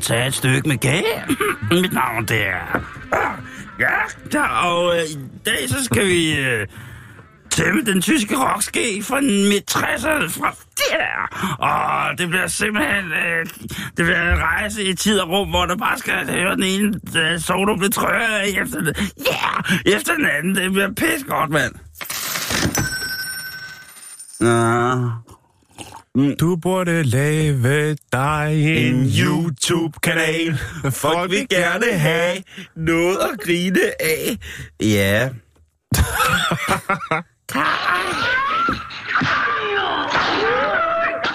[0.00, 1.24] At tage et stykke med kage.
[1.82, 2.80] Mit navn det er...
[3.12, 3.38] Ah,
[3.80, 3.88] ja,
[4.32, 6.66] der, og øh, i dag så skal vi øh,
[7.50, 11.36] tæmme den tyske rockske fra midt-60'erne fra der.
[11.58, 13.04] Og det bliver simpelthen...
[13.04, 13.46] Øh,
[13.96, 17.00] det bliver en rejse i tid og rum, hvor der bare skal høre den ene
[17.16, 18.94] øh, solo blive trøjet efter den.
[19.26, 20.54] Ja, yeah, efter den anden.
[20.54, 21.74] Det bliver pis godt, mand.
[26.18, 26.34] Ja.
[26.40, 30.58] Du burde lave dig en YouTube-kanal.
[30.90, 32.42] Folk vil gerne have
[32.76, 34.38] noget at grine af.
[34.80, 35.28] Ja.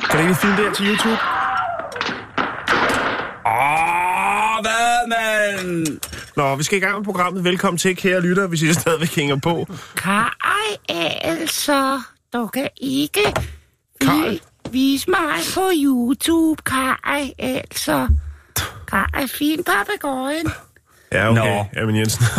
[0.09, 1.19] Kan du ikke filme det her til YouTube?
[3.45, 5.99] Åh, hvad, mand?
[6.35, 7.43] Nå, vi skal i gang med programmet.
[7.43, 9.67] Velkommen til, kære lytter, hvis I stadigvæk hænger på.
[9.95, 10.29] Kaj,
[10.89, 12.01] altså.
[12.33, 13.33] Du kan ikke
[14.01, 14.39] Kaj.
[14.75, 18.07] Vise mig på YouTube, Kaj, altså.
[18.87, 20.51] Kaj, fin papegøjen.
[21.11, 21.41] Ja, okay.
[21.41, 21.65] Nå.
[21.75, 22.25] Jamen Jensen.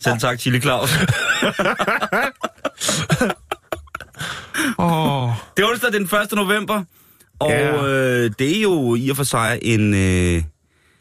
[0.00, 0.90] Selv tak, Chili Claus.
[4.78, 6.10] Åh, Det er onsdag den 1.
[6.32, 6.82] november,
[7.38, 7.86] og Ja.
[7.86, 9.94] øh, det er jo i og for sig en...
[9.94, 10.42] Øh,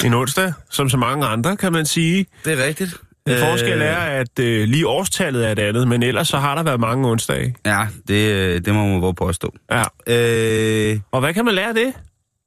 [0.03, 2.25] en onsdag, som så mange andre, kan man sige.
[2.45, 2.97] det er rigtigt.
[3.29, 6.63] En forskel er, at øh, lige årstallet er et andet, men ellers så har der
[6.63, 7.55] været mange onsdage.
[7.65, 9.53] Ja, det, øh, det må man våge påstå.
[9.71, 9.83] Ja.
[10.07, 11.93] Øh, Og hvad kan man lære af det?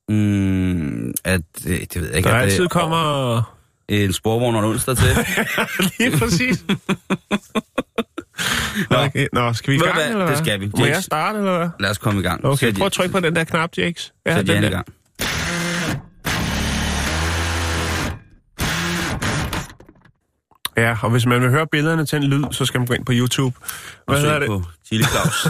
[0.09, 2.29] mm, at, øh, det ved jeg ikke.
[2.29, 3.57] Der at, øh, altid kommer...
[3.89, 5.07] en sporvogn og en onsdag til.
[5.99, 6.65] Lige præcis.
[8.91, 8.97] Nå.
[8.97, 9.27] Okay.
[9.33, 10.05] Nå, skal vi i gang, hvad?
[10.09, 10.29] eller hvad?
[10.37, 10.67] Det skal vi.
[10.67, 11.05] Må jeg Jakes.
[11.05, 11.69] starte, eller hvad?
[11.81, 12.45] Lad os komme i gang.
[12.45, 14.13] Okay, prøv at trykke på den der knap, Jakes.
[14.27, 14.71] Ja, Sæt den Jan i der.
[14.73, 14.87] gang.
[20.77, 23.05] Ja, og hvis man vil høre billederne til en lyd, så skal man gå ind
[23.07, 23.57] på YouTube.
[24.07, 24.49] Og Hvad hedder søg det?
[24.49, 25.47] på Chili Claus.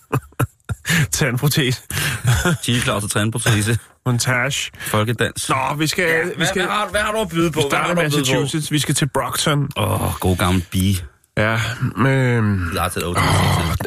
[1.12, 1.82] Tandprotese.
[2.62, 3.78] Chili Claus og træneprotese.
[4.06, 4.70] Montage.
[4.78, 5.48] Folkedans.
[5.48, 6.04] Nå, vi skal...
[6.04, 7.60] Ja, vi hvad, skal hvad, har, hvad har du at byde på?
[7.60, 8.02] vi Hvad starter?
[8.02, 8.72] Massachusetts.
[8.72, 9.68] Vi skal til Brockton.
[9.76, 11.02] Åh, oh, god gammel bi.
[11.40, 11.58] Ja,
[11.96, 12.62] men...
[12.78, 13.20] Åh, 8.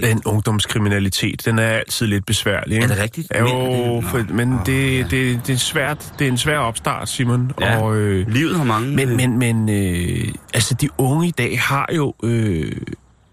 [0.01, 2.75] den ungdomskriminalitet, den er altid lidt besværlig.
[2.75, 2.83] Ikke?
[2.83, 3.27] Er det rigtigt?
[3.39, 4.05] Jo, det?
[4.09, 5.03] for, men Åh, det, ja.
[5.03, 7.51] det, det, er svært, det er en svær opstart, Simon.
[7.61, 7.81] Ja.
[7.81, 8.95] Og, øh, Livet har mange...
[8.95, 12.13] men men, men øh, altså, de unge i dag har jo...
[12.23, 12.71] Øh,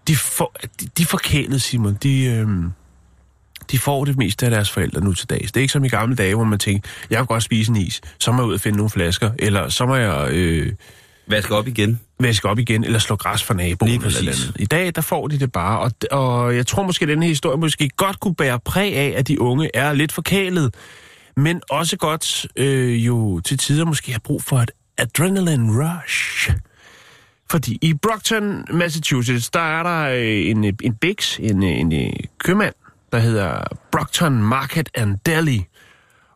[0.07, 1.97] de, for, de, de er forkælet, Simon.
[2.03, 2.47] De, øh,
[3.71, 5.51] de får det meste af deres forældre nu til dags.
[5.51, 7.75] Det er ikke som i gamle dage, hvor man tænker, jeg kan godt spise en
[7.75, 10.27] is, så må jeg ud og finde nogle flasker, eller så må jeg...
[10.31, 10.73] Øh,
[11.31, 11.99] Vask op igen.
[12.19, 13.89] vaske op igen, eller slå græs for naboen.
[13.89, 14.51] Lige præcis.
[14.59, 17.57] I dag, der får de det bare, og, og jeg tror måske, at denne historie
[17.57, 20.75] måske godt kunne bære præg af, at de unge er lidt forkælet,
[21.37, 26.51] men også godt øh, jo til tider måske har brug for et adrenaline rush.
[27.51, 32.73] Fordi i Brockton, Massachusetts, der er der øh, en, en Bix, en, en, en købmand,
[33.11, 35.65] der hedder Brockton Market and Deli.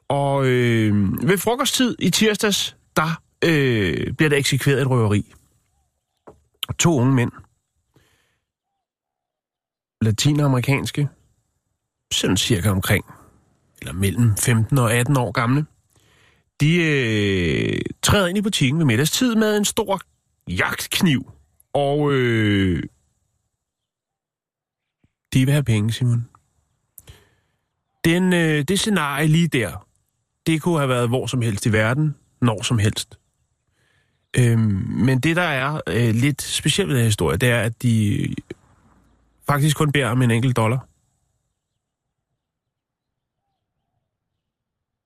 [0.10, 0.94] Og øh,
[1.28, 5.34] ved frokosttid i tirsdags, der øh, bliver der eksekveret et røveri.
[6.80, 7.32] To unge mænd.
[10.02, 11.10] Latinamerikanske.
[12.12, 13.06] Sådan cirka omkring,
[13.82, 15.66] eller mellem 15 og 18 år gamle.
[16.62, 20.02] De øh, træder ind i butikken ved middagstid med en stor
[20.48, 21.32] jagtkniv.
[21.74, 22.84] Og øh,
[25.34, 26.30] de vil have penge, Simon.
[28.06, 29.88] Den, øh, det scenarie lige der,
[30.46, 33.20] det kunne have været hvor som helst i verden, når som helst.
[34.38, 34.60] Øhm,
[34.90, 38.28] men det, der er øh, lidt specielt ved den historie, det er, at de
[39.50, 40.88] faktisk kun beder om en enkelt dollar.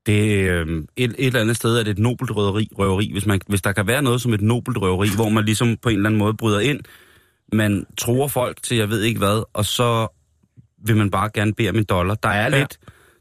[0.06, 3.42] Det øh, et, et eller andet sted er det et nobelt røveri, røveri hvis, man,
[3.48, 6.10] hvis der kan være noget som et nobelt røveri, hvor man ligesom på en eller
[6.10, 6.80] anden måde bryder ind,
[7.54, 10.08] man tror folk til jeg ved ikke hvad, og så
[10.86, 12.16] vil man bare gerne bede om en dollar.
[12.16, 12.60] Der er Ja.
[12.60, 12.80] lidt,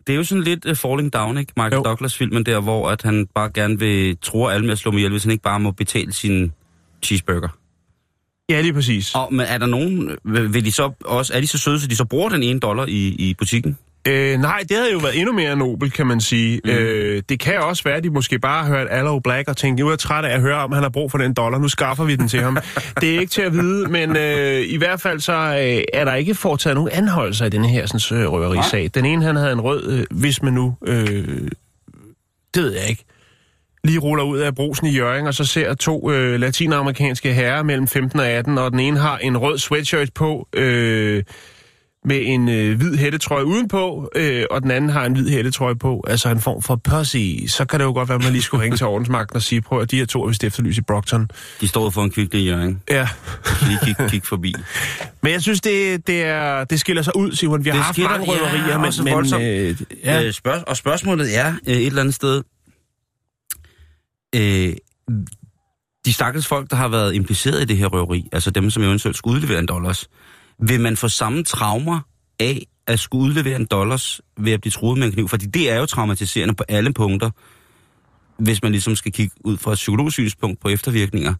[0.08, 1.52] det er jo sådan lidt uh, Falling Down, ikke?
[1.56, 1.82] Michael Jo.
[1.82, 5.10] Douglas-filmen der, hvor at han bare gerne vil tro alle med at slå mig ihjel,
[5.10, 6.52] hvis han ikke bare må betale sin
[7.02, 7.48] cheeseburger.
[8.50, 9.14] Ja, lige præcis.
[9.14, 11.86] Og men er der nogen, vil vil de så også, er de så søde, så
[11.86, 13.78] de så bruger den ene dollar i, i butikken?
[14.08, 16.60] Øh, nej, det havde jo været endnu mere nobel, kan man sige.
[16.64, 16.70] Mm.
[16.70, 19.80] Øh, det kan også være, at de måske bare har hørt Allo Black og tænkt,
[19.80, 21.68] nu er jeg træt af at høre om, han har brug for den dollar, nu
[21.68, 22.58] skaffer vi den til ham.
[23.00, 26.14] det er ikke til at vide, men øh, i hvert fald så øh, er der
[26.14, 28.90] ikke foretaget nogen anholdelser i denne her sådan, øh, røverisag.
[28.94, 31.48] Den ene, han havde en rød, øh, hvis man nu, øh,
[32.54, 33.04] det ved jeg ikke,
[33.84, 37.86] lige ruller ud af brusen i Jørgen, og så ser to øh, latinamerikanske herrer mellem
[37.86, 41.22] 15 og 18, og den ene har en rød sweatshirt på, øh,
[42.04, 46.04] med en øh, hvid hættetrøje udenpå, øh, og den anden har en hvid hættetrøje på,
[46.08, 48.62] altså en form for pussy, så kan det jo godt være, at man lige skulle
[48.64, 51.28] ringe til ordensmagten og sige, prøv at de her to er vist efterlys i Brockton.
[51.60, 52.82] De står for en kvicklig Jørgen.
[52.90, 53.08] Ja,
[53.66, 54.54] lige kig, kig forbi.
[55.22, 57.64] men jeg synes, det, det, er, det skiller sig ud, Simon.
[57.64, 59.42] Vi har Det haft skiller- mange røverier, ja, men, men voldsomt.
[59.42, 60.20] øh, Ja.
[60.20, 62.42] ja, Øh, spørg- og spørgsmålet er øh, et eller andet sted,
[64.34, 64.72] øh,
[66.06, 69.16] de stakkels folk, der har været impliceret i det her røveri, altså dem, som eventuelt
[69.16, 70.08] skulle udlevere en dollars,
[70.62, 72.00] vil man få samme traumer
[72.40, 75.28] af at skulle udlevere en dollars ved at blive truet med en kniv?
[75.28, 77.30] Fordi det er jo traumatiserende på alle punkter,
[78.38, 81.34] hvis man ligesom skal kigge ud fra et psykologisk synspunkt på eftervirkninger.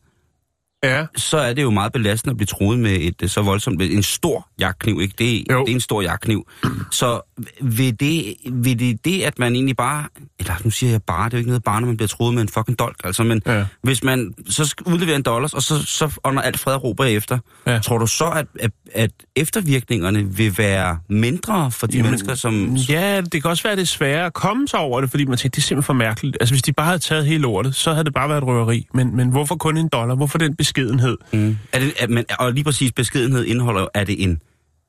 [0.85, 1.07] ja.
[1.17, 4.03] så er det jo meget belastende at blive truet med et øh, så voldsomt, en
[4.03, 5.15] stor jagtkniv, ikke?
[5.19, 5.65] Det, Jo.
[5.65, 6.49] det er en stor jagtkniv.
[6.91, 7.21] Så
[7.63, 11.33] vil det, vil det det, at man egentlig bare, eller nu siger jeg bare, det
[11.35, 13.43] er jo ikke noget bare, når man bliver truet med en fucking dolk, altså, men
[13.47, 13.67] Ja.
[13.83, 16.93] hvis man så skal udlevere en dollars, og så, så under alt fred og ro
[16.93, 17.79] bagefter, Ja.
[17.79, 22.75] tror du så, at, at, at eftervirkningerne vil være mindre for de Jamen, mennesker, som...
[22.75, 25.25] Ja, det kan også være, at det er sværere at komme sig over det, fordi
[25.25, 26.37] man tænker, det er simpelthen for mærkeligt.
[26.41, 28.87] Altså, hvis de bare havde taget hele lortet, så havde det bare været et røveri.
[28.95, 30.15] Men, men hvorfor kun en dollar?
[30.15, 31.17] Hvorfor den beskedenhed?
[31.33, 31.57] Mm.
[31.73, 34.41] Er det, er, men, og lige præcis beskedenhed indeholder, jo- er det en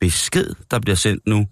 [0.02, 1.48] besked, der bliver sendt nu?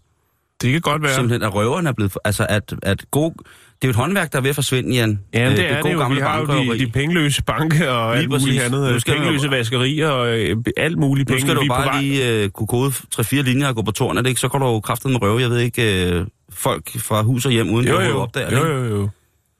[0.61, 1.13] Det kan godt være.
[1.13, 2.11] Simpelthen, at røverne er blevet...
[2.11, 3.43] for- Altså, at, at god, det
[3.81, 5.19] er jo et håndværk, der er ved at forsvinde, Jan.
[5.33, 5.99] Ja, Øh, det er det, gode jo.
[5.99, 8.93] gamle Vi har jo de, de pengeløse banke og Lige alt muligt andet.
[8.93, 11.47] Nu skal pengeløse du- vaskerier og øh, alt muligt Nu penge.
[11.47, 12.01] skal du er bare vej.
[12.01, 14.41] lige øh, kunne kode 3-4 linjer og gå på tårn, er det ikke?
[14.41, 17.51] Så går du jo kraften med røve, jeg ved ikke, øh, folk fra hus og
[17.51, 18.57] hjem, uden Jo, at jo, opdager det.
[18.57, 19.09] jo, jo, jo.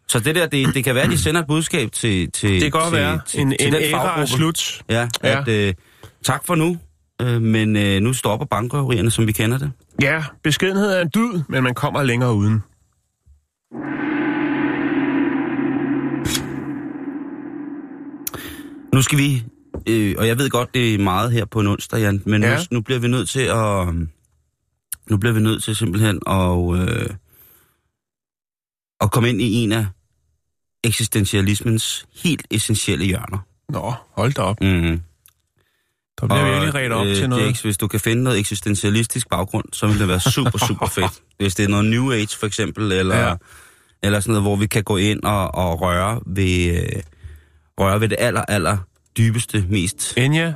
[0.08, 2.32] Så det der, det, det kan være, at de sender et budskab til...
[2.32, 3.20] til Det kan godt til, være.
[3.28, 4.82] Til, En, til en den er slut.
[4.90, 5.42] Ja, Ja.
[5.42, 5.74] at øh,
[6.26, 6.78] tak for nu,
[7.22, 9.72] øh, men øh, nu stopper bankrøverierne, som vi kender det.
[10.02, 12.64] Ja, beskedenhed er en dyd, men man kommer længere uden.
[18.94, 19.44] Nu skal vi,
[19.88, 22.56] øh, og jeg ved godt, det er meget her på en onsdag, Jan, men ja.
[22.56, 23.88] Nu, nu bliver vi nødt til at,
[25.10, 27.10] nu bliver vi nødt til simpelthen at, øh,
[29.02, 29.86] at komme ind i en af
[30.84, 33.38] eksistentialismens helt essentielle hjørner.
[33.70, 34.62] Nå, hold da op.
[34.62, 35.02] Mm-hmm.
[36.22, 37.48] Der bliver virkelig ret op til Det, noget.
[37.48, 41.22] ikke- hvis du kan finde noget eksistentialistisk baggrund, så vil det være super, super fedt.
[41.40, 43.18] Hvis det er noget New Age for eksempel, eller.
[43.18, 43.34] Ja.
[44.04, 47.02] eller sådan noget, hvor vi kan gå ind og, og røre, ved, øh,
[47.80, 48.78] røre ved det aller, aller
[49.18, 50.14] dybeste, mest...
[50.18, 50.54] Enya?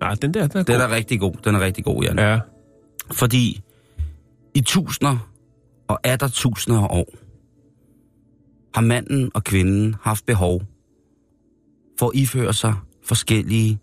[0.00, 0.82] Nej, den der, den er Den god.
[0.84, 2.18] er rigtig god, den er rigtig god, Jan.
[2.18, 2.38] Ja.
[3.12, 3.60] Fordi
[4.54, 5.30] i tusinder
[5.88, 7.08] og atter tusinder af år
[8.74, 10.62] har manden og kvinden haft behov
[11.98, 13.78] for at iføre sig forskellige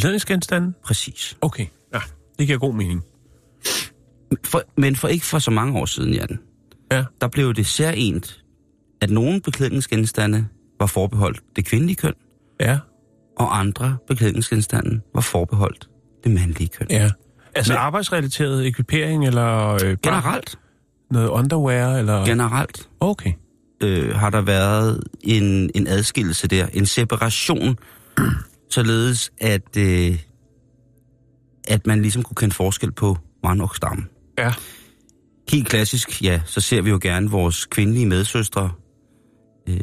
[0.00, 0.72] Belønningsgenstande?
[0.84, 1.36] præcis.
[1.40, 2.00] Okay, ja.
[2.38, 3.02] Det giver god mening.
[4.44, 6.38] For, men for ikke for så mange år siden, Jan,
[6.92, 7.04] Ja.
[7.20, 8.44] der blev det særligt,
[9.00, 10.46] at nogle beklædningsgenstande
[10.80, 12.12] var forbeholdt det kvindelige køn,
[12.60, 12.78] Ja.
[13.38, 15.88] og andre beklædningsgenstande var forbeholdt
[16.24, 16.86] det mandlige køn.
[16.90, 17.10] Ja.
[17.54, 20.58] Altså Men- arbejdsrelateret ekvipering, eller øh, Generelt,
[21.10, 22.24] noget underwear, eller...
[22.24, 23.32] generelt Okay.
[23.82, 27.76] øh, har der været en, en adskillelse der, en separation,
[28.70, 30.18] således at, øh,
[31.68, 33.16] at man ligesom kunne kende forskel på
[33.74, 34.04] stamme.
[34.38, 34.52] Ja.
[35.50, 38.70] Helt klassisk, ja, så ser vi jo gerne vores kvindelige medsøstre
[39.68, 39.76] øh,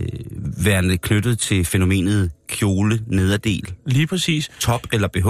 [0.65, 4.51] værende knyttet til fænomenet kjole, nederdel, Lige præcis.
[4.59, 5.27] top eller BH.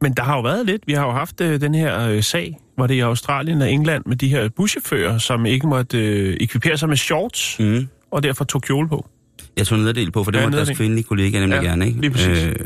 [0.00, 0.82] Men der har jo været lidt.
[0.86, 3.70] Vi har jo haft øh, den her øh, sag, hvor det er i Australien og
[3.72, 7.88] England med de her buschauffører, som ikke måtte øh, ekvipere sig med shorts, Mm.
[8.10, 9.06] og derfor tog kjole på.
[9.56, 10.76] Jeg tog nederdel på, for det Ja, ja, måtte deres nederdel.
[10.76, 12.00] kvindelige kollega nemlig Ja, gerne, ikke?
[12.00, 12.44] lige præcis.
[12.44, 12.56] Øh,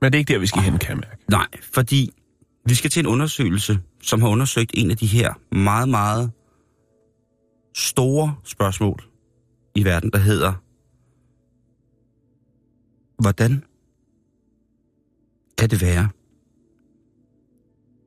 [0.00, 1.24] Men det er ikke der, vi skal hen, kan jeg mærke.
[1.30, 2.10] Nej, fordi
[2.66, 6.30] vi skal til en undersøgelse, som har undersøgt en af de her meget, meget
[7.76, 9.02] store spørgsmål
[9.74, 10.52] i verden, der hedder,
[13.22, 13.64] hvordan
[15.58, 16.08] kan det være,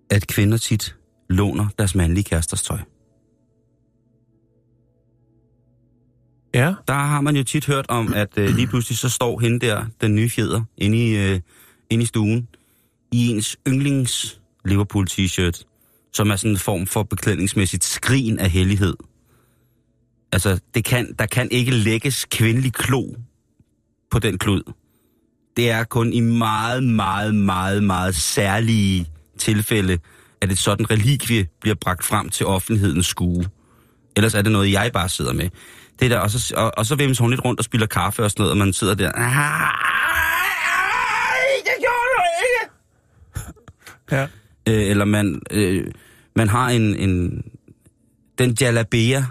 [0.10, 0.96] at kvinder tit
[1.30, 2.78] låner deres mandlige kæresters tøj?
[6.54, 6.74] Ja.
[6.88, 9.86] Der har man jo tit hørt om, at øh, lige pludselig så står hende der,
[10.02, 11.40] den nye fjeder, inde i, øh,
[11.90, 12.48] inde i stuen,
[13.12, 15.64] i ens yndlings Liverpool t-shirt,
[16.14, 18.96] som er sådan en form for beklædningsmæssigt skrin af hellighed.
[20.32, 23.14] Altså, det kan, der kan ikke lægges kvindelig klo
[24.12, 24.74] på den klud.
[25.58, 29.06] Det er kun i meget, meget, meget, meget særlige
[29.38, 30.00] tilfælde,
[30.42, 33.46] at et sådan relikvie bliver bragt frem til offentlighedens skue.
[34.16, 35.50] Ellers er det noget, jeg bare sidder med.
[36.00, 38.32] Det der, og så, og, og så vimser hun lidt rundt og spiller kaffe og
[38.32, 39.12] sådan noget, og man sidder der.
[41.66, 42.72] Det gjorde du ikke!
[44.12, 44.24] Ja.
[44.70, 45.88] Øh, eller man, øh,
[46.36, 47.44] man har en, en
[48.38, 49.22] den jalabea,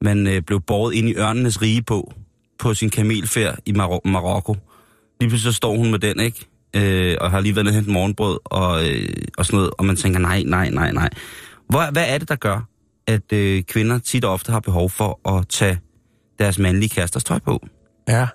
[0.00, 2.12] man øh, blev båret ind i ørnenes rige på,
[2.58, 4.56] på sin kamelfærd i Mar- Marokko.
[5.20, 6.46] Lige pludselig så står hun med den, ikke?
[6.76, 9.08] Øh, og har lige været nede og hentet morgenbrød og, øh,
[9.38, 11.10] og sådan noget, og man tænker, nej, nej, nej, nej.
[11.68, 12.60] Hvor, hvad er det, der gør,
[13.06, 15.80] at øh, kvinder tit og ofte har behov for at tage
[16.38, 17.66] deres mandlige kæresters tøj på?
[18.08, 18.26] Ja.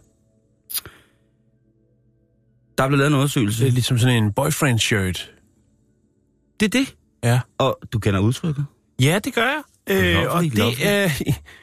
[2.77, 3.63] Der er blevet lavet en undersøgelse.
[3.63, 5.31] Det er ligesom sådan en boyfriend shirt.
[6.59, 6.95] Det er det.
[7.23, 7.39] Ja.
[7.57, 8.65] Og du kender udtrykket?
[9.01, 9.61] Ja, det gør jeg.
[9.89, 11.09] Øh, Lovely, og det er...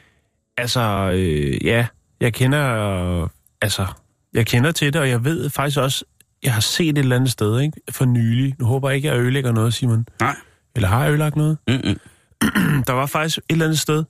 [0.61, 1.87] altså, øh, ja,
[2.21, 2.75] jeg kender...
[3.23, 3.29] Øh,
[3.61, 3.85] altså,
[4.33, 6.05] jeg kender til det, og jeg ved faktisk også,
[6.43, 7.81] jeg har set et eller andet sted, ikke?
[7.91, 8.55] For nylig.
[8.59, 10.05] Nu håber jeg ikke, jeg ødelægger noget, Simon.
[10.19, 10.35] Nej.
[10.75, 11.57] Eller har jeg ødelagt noget?
[11.67, 11.97] Mm-mm.
[12.87, 14.03] Der var faktisk et eller andet sted,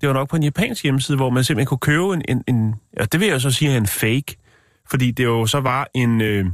[0.00, 2.74] det var nok på en japansk hjemmeside, hvor man simpelthen kunne købe en, en, en
[3.00, 4.36] ja, det vil jeg så sige er en fake,
[4.90, 6.46] fordi det jo så var en, øh,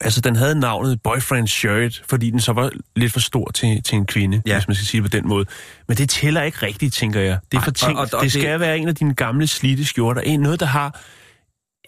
[0.00, 3.96] altså den havde navnet boyfriend shirt, fordi den så var lidt for stor til, til
[3.96, 4.54] en kvinde, Ja.
[4.58, 5.46] hvis man skal sige det på den måde.
[5.88, 7.38] Men det tæller ikke rigtigt, tænker jeg.
[7.52, 9.46] Det er for og- tænkt, og- og det det- skal være en af dine gamle
[9.46, 11.00] slidte skjorter, en noget, der har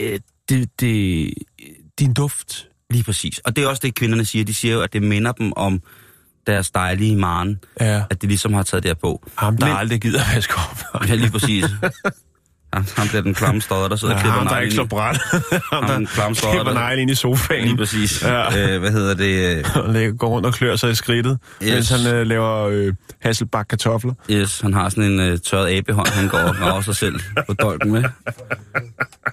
[0.00, 1.32] øh, det, det,
[1.98, 2.68] din duft.
[2.90, 3.38] Lige præcis.
[3.38, 4.44] Og det er også det, kvinderne siger.
[4.44, 5.82] De siger jo, at det minder dem om
[6.46, 8.02] deres dejlige maren, Ja.
[8.10, 9.28] at de ligesom har taget det på.
[9.36, 10.54] Ham, der Men- aldrig gider vaske
[10.94, 11.04] op.
[11.08, 11.64] Ja, lige præcis.
[12.72, 14.84] Ham, ham der den klamme stodder, der sidder Ja, og klipper ham, der ikke slår
[14.84, 15.18] bræt.
[15.32, 17.64] ham, Ham, den der klamme stodder, klipper der- neglen ind i sofaen.
[17.64, 18.22] Lige præcis.
[18.24, 18.72] Ja.
[18.74, 19.66] Øh, hvad hedder det?
[19.76, 21.72] og lægger- går rundt og klør sig i skridtet, Yes.
[21.74, 24.12] mens han øh, laver øh, hasselbak kartofler.
[24.30, 27.52] Yes, han har sådan en øh, tørret abehånd, han går og rager sig selv på
[27.54, 28.04] dolken med.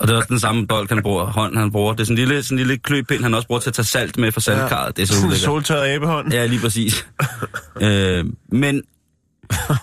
[0.03, 1.93] Og det er også den samme dolk, han bruger, hånd, han bruger.
[1.93, 3.85] Det er sådan en lille, sådan en lille kløpind, han også bruger til at tage
[3.85, 4.97] salt med fra saltkarret.
[4.97, 5.39] Det er så ulækkert.
[5.39, 6.33] soltørret abehånd.
[6.33, 7.07] Ja, lige præcis.
[7.81, 8.81] øh, men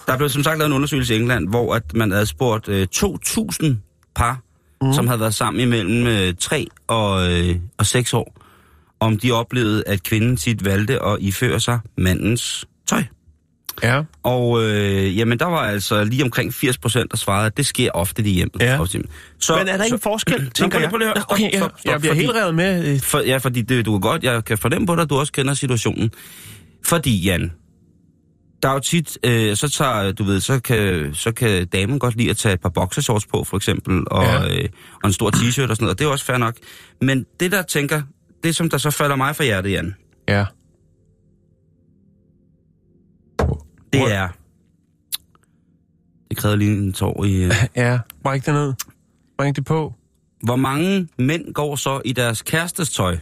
[0.07, 2.87] der blev som sagt lavet en undersøgelse i England, hvor at man havde spurgt øh,
[2.97, 3.75] 2.000
[4.15, 4.41] par,
[4.83, 4.93] mm.
[4.93, 8.41] som havde været sammen imellem øh, 3 og, øh, og 6 år,
[9.01, 13.03] om de oplevede, at kvinden tit valgte at iføre sig mandens tøj.
[13.83, 14.03] Ja.
[14.23, 17.91] Og øh, jamen, der var altså lige omkring 80 procent, der svarede, at det sker
[17.91, 18.63] ofte i hjemmet.
[18.63, 18.79] Ja.
[19.41, 20.91] Så, Men er der ikke en så, forskel, tænker jeg?
[20.99, 22.89] lige Okay, Stop, stop, jeg bliver fordi- helt revet med.
[22.95, 25.17] øh, For, ja, fordi det, du er godt, jeg kan fornemme på dig, at du
[25.19, 26.11] også kender situationen.
[26.87, 27.53] Fordi, Jan,
[28.63, 32.17] der er jo tit, øh, så tager, du ved, så kan, så kan damen godt
[32.17, 34.49] lide at tage et par boxershorts på, for eksempel, og, Ja.
[34.63, 34.69] øh,
[35.03, 36.55] og en stor t-shirt og sådan noget, og det er også fair nok.
[37.01, 38.03] Men det, der tænker,
[38.45, 39.95] det som der så falder mig for hjertet, Jan,
[40.29, 40.45] Ja.
[43.93, 44.29] Det Hvor- er...
[46.29, 47.43] Det kræver lige en tår i...
[47.45, 48.75] Øh, Ja, bræk det ned.
[49.39, 49.95] Bring det på.
[50.45, 53.19] hvor mange mænd går så i deres kærestes tøj?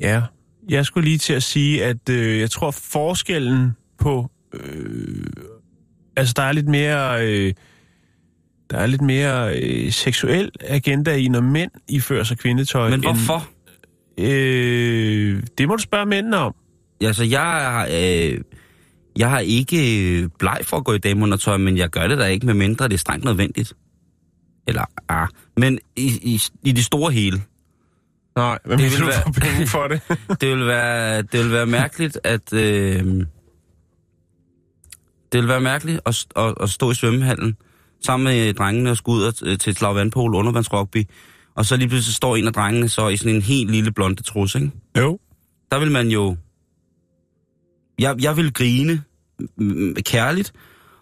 [0.00, 0.22] Ja.
[0.68, 4.30] Jeg skulle lige til at sige, at øh, jeg tror forskellen på...
[4.54, 5.26] Øh,
[6.16, 7.26] altså, der er lidt mere...
[7.26, 7.54] Øh,
[8.70, 12.90] der er lidt mere øh, seksuel agenda i, når mænd ifører sig kvindetøj.
[12.90, 13.48] Men hvorfor?
[14.16, 16.54] End, øh, det må du spørge mændene om.
[17.00, 18.38] Altså, jeg har, øh,
[19.18, 19.76] jeg har ikke
[20.22, 22.88] øh, bleg for at gå i dameundertøj, men jeg gør det da ikke, med mindre
[22.88, 23.72] det er strengt nødvendigt.
[24.66, 27.42] Eller, ah, men i, i, i det store hele.
[28.36, 30.00] Nej, men Det vil du være- penge for det?
[30.40, 32.52] Det vil være, det vil være mærkeligt, at...
[32.52, 33.04] Øh,
[35.32, 37.56] det vil være mærkeligt at, at, at stå i svømmehallen
[38.04, 41.04] sammen med drengene og skulle ud og- til et slag vandpol, undervandsrugby,
[41.54, 44.22] og så lige pludselig står en af drengene så i sådan en helt lille blonde
[44.22, 44.70] trus, ikke?
[44.98, 45.18] Jo.
[45.70, 46.36] der vil man jo...
[48.02, 49.02] Jeg, jeg vil grine
[49.56, 50.52] mm, kærligt,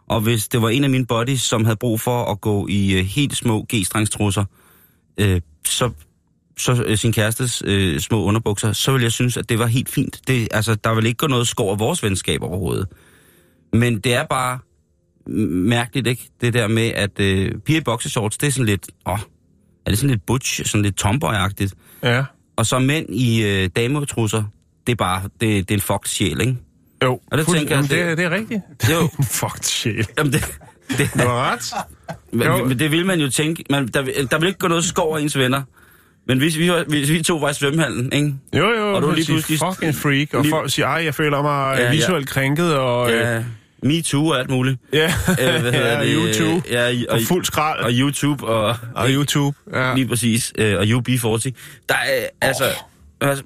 [0.09, 2.99] og hvis det var en af mine buddies, som havde brug for at gå i
[2.99, 4.45] øh, helt små g-strengstrusser,
[5.21, 5.91] øh, så,
[6.59, 9.89] så øh, sin kærestes øh, små underbukser, så vil jeg synes, at det var helt
[9.89, 10.21] fint.
[10.29, 12.87] Det, altså, der vil ikke gå noget skov af vores venskab overhovedet.
[13.73, 14.59] Men det er bare
[15.27, 16.31] mm, mærkeligt, ikke?
[16.41, 18.91] Det der med, at øh, piger i boxershorts, det er sådan lidt...
[19.07, 19.19] Åh,
[19.87, 21.73] er det sådan lidt butch, sådan lidt tomboy-agtigt?
[22.03, 22.25] Ja.
[22.57, 24.43] Og så mænd i øh, dametrusser,
[24.87, 26.57] det er bare, det, det er en fuck sjæl, ikke?
[27.05, 27.21] Jo.
[27.33, 28.61] Og det Fuld- tænker jeg, det, det- er- det er rigtigt.
[28.91, 29.09] Jo.
[29.41, 30.07] Fuck sjæl.
[30.19, 30.59] Jamen det,
[30.99, 31.73] det, Du har ret.
[32.47, 32.57] Jo.
[32.57, 33.65] men, men det vil man jo tænke.
[33.71, 35.63] Man, der, vil- der vil ikke gå noget skov af ens venner.
[36.27, 38.35] Men hvis vi, var- hvis vi to var i svømmehallen, ikke?
[38.57, 41.43] Jo, jo, Og du lige pludselig- fucking freak, og lige- folk siger, ej, jeg føler
[41.43, 41.91] mig Ja, ja, ja.
[41.95, 43.11] visuelt krænket, og...
[43.11, 43.43] Ja, Ja,
[43.83, 44.79] me too og alt muligt.
[44.93, 45.13] ja.
[45.29, 46.15] Øh, hvad ja det?
[46.15, 48.77] YouTube, Ja, og, og fuld skrald, og YouTube og...
[48.95, 49.95] og YouTube, ja.
[49.95, 50.53] Lige præcis.
[50.59, 51.51] Øh, og UB40.
[51.89, 52.65] Der er, altså,
[53.21, 53.45] altså...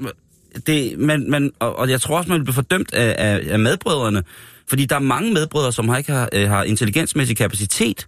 [0.67, 3.59] det, man, man, og, og jeg tror også, man vil blive fordømt af, af, af
[3.59, 4.23] medbrødrene,
[4.69, 8.07] fordi der er mange medbrødre, som har ikke har, øh, har intelligensmæssig kapacitet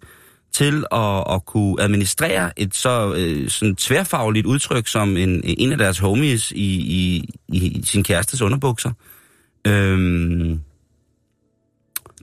[0.52, 5.78] til at, at kunne administrere et så øh, sådan tværfagligt udtryk som en, en af
[5.78, 8.90] deres homies i, i, i sin kærestes underbukser.
[9.66, 10.60] Øhm,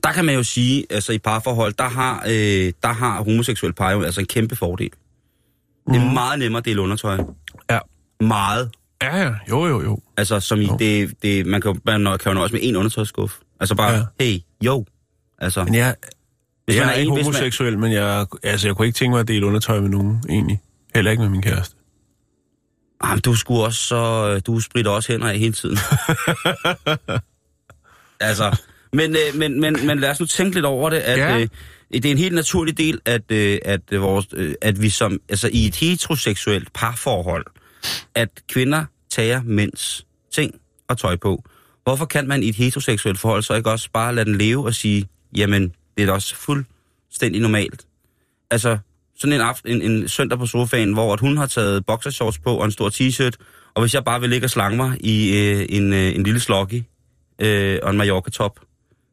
[0.02, 3.90] der kan man jo sige, altså i parforhold, der har, øh, der har homoseksuel par
[3.90, 4.90] jo altså en kæmpe fordel.
[5.86, 7.18] Det er meget nemmere at dele undertøj.
[7.70, 7.78] Ja.
[8.20, 8.70] Meget.
[9.04, 9.32] Ja, ja.
[9.50, 9.98] Jo, jo, jo.
[10.16, 10.76] Altså, som i, Jo.
[10.78, 13.36] det, det, man kan, jo- man kan jo nøjes med en undertøjsskuffe.
[13.60, 14.24] Altså bare, Ja.
[14.24, 14.84] hey, jo.
[15.38, 15.94] Altså, Men jeg,
[16.64, 18.96] hvis jeg man er ikke en- hvis man- homoseksuel, men jeg, altså, jeg kunne ikke
[18.96, 20.60] tænke mig at dele undertøj med nogen, egentlig.
[20.94, 21.76] Heller ikke med min kæreste.
[23.04, 24.40] Jamen, du skulle også så...
[24.46, 25.78] Du spritter også hænder af hele tiden.
[28.20, 28.56] altså,
[28.92, 31.34] men, øh, men, men, men lad os nu tænke lidt over det, at Ja.
[31.36, 31.40] ja.
[31.40, 31.48] øh,
[31.92, 35.20] det er en helt naturlig del, at, øh, at, øh, vores, øh, at vi som...
[35.28, 37.46] Altså, i et heteroseksuelt parforhold,
[38.14, 40.54] at kvinder tager mænds ting
[40.88, 41.44] og tøj på.
[41.84, 44.74] Hvorfor kan man i et heteroseksuelt forhold så ikke også bare lade den leve og
[44.74, 45.62] sige, jamen,
[45.96, 47.86] det er da også fuldstændig normalt.
[48.50, 48.78] Altså,
[49.16, 52.56] sådan en, aften, en, en søndag på sofaen, hvor at hun har taget boxershorts på
[52.56, 53.34] og en stor t-shirt,
[53.74, 56.40] og hvis jeg bare vil ligge og slange mig i øh, en, øh, en lille
[56.40, 56.82] sloggy
[57.38, 58.60] øh, og en Mallorca-top,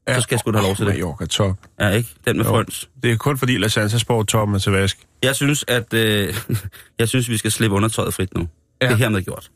[0.07, 0.15] ja.
[0.15, 0.93] så skal jeg sgu da have lov til det.
[0.93, 1.57] Mallorca top.
[1.79, 2.09] Ja, ikke?
[2.27, 2.89] Den med frøns.
[3.03, 4.97] Det er kun fordi La Sansa Sport toppen er til vask.
[5.23, 6.35] Jeg synes, at øh,
[6.99, 8.47] jeg synes, vi skal slippe undertøjet frit nu.
[8.81, 8.85] Ja.
[8.85, 9.51] Det er hermed gjort.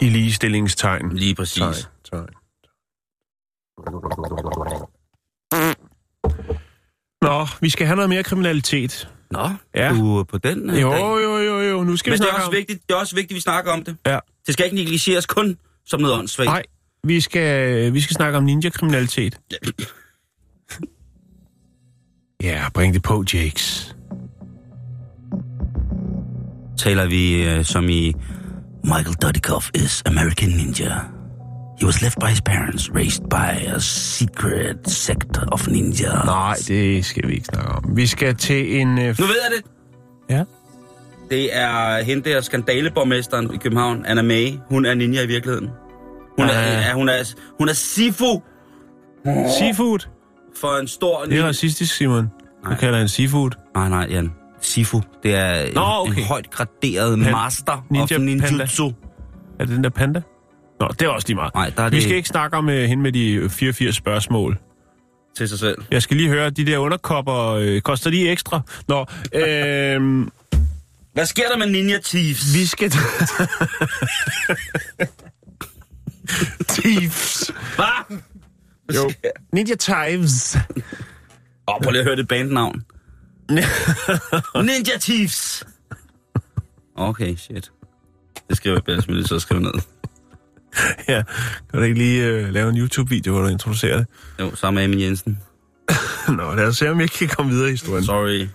[0.00, 1.12] I ligestillingstegn.
[1.12, 1.58] Lige præcis.
[1.62, 1.74] Tegn,
[2.10, 2.26] tegn.
[7.22, 9.08] Nå, vi skal have noget mere kriminalitet.
[9.30, 9.88] Nå, Ja.
[9.90, 11.00] du er på den øh, Jo, dag.
[11.00, 11.84] jo, jo, jo.
[11.84, 12.52] Nu skal Men vi det er, snakke også om...
[12.54, 13.96] vigtigt, det er også vigtigt, at vi snakker om det.
[14.06, 14.18] Ja.
[14.46, 16.46] Det skal ikke negligeres kun som noget åndssvagt.
[16.46, 16.62] Nej,
[17.04, 19.38] vi skal, vi skal snakke om ninja-kriminalitet.
[22.42, 23.96] Ja, bring det på, Jakes.
[26.78, 28.12] taler vi øh, som i
[28.84, 30.94] Michael Dudikoff is American Ninja.
[31.80, 36.12] He was left by his parents, raised by a secret sect of ninja.
[36.24, 37.96] Nej, det skal vi ikke snakke om.
[37.96, 38.98] Vi skal til en...
[38.98, 39.70] Øh, Nu ved jeg det.
[40.36, 40.44] ja.
[41.30, 44.52] Det er hende der skandaleborgmesteren i København, Anna May.
[44.68, 45.68] Hun er ninja i virkeligheden.
[46.38, 46.72] Hun er, Ah.
[46.72, 48.42] ja, hun er, hun er sifu
[49.58, 49.98] Seafood.
[50.60, 52.22] for en stor Det er racistisk, Simon.
[52.64, 52.78] Du Nej.
[52.78, 53.50] kalder en seafood.
[53.74, 54.32] Nej, nej, Jan.
[54.60, 56.16] Sifu, det er en, Nå, okay.
[56.18, 58.86] en højt graderet Pan- master ninja of ninjutsu.
[59.60, 60.22] Er det den der panda?
[60.80, 61.54] Nå, det er også lige meget.
[61.54, 64.58] Nej, der er Vi det skal ikke snakke om uh, hende med de 84 spørgsmål.
[65.36, 65.78] til sig selv.
[65.90, 68.60] Jeg skal lige høre, de der underkopper, øh, koster de ekstra?
[68.88, 70.26] Nå, øh,
[71.12, 72.54] Hvad sker der med Ninja Thieves?
[72.54, 72.92] vi skal...
[76.74, 77.52] Thieves.
[77.76, 78.18] Hvad?
[78.94, 79.10] Jo.
[79.52, 80.56] Ninja Times.
[80.56, 82.84] Åh, oh, prøv lige at høre det bandnavn.
[84.66, 85.66] Ninja Thieves.
[86.94, 87.72] Okay, shit.
[88.48, 89.72] Det skriver jeg bedst, så skrive ned.
[91.08, 91.22] ja,
[91.70, 94.06] kan du ikke lige øh, lave en YouTube-video, hvor du introducerer det?
[94.40, 95.38] Jo, sammen med Amin Jensen.
[96.36, 98.04] Nå, lad os se, om vi ikke kan komme videre i historien.
[98.04, 98.46] Sorry.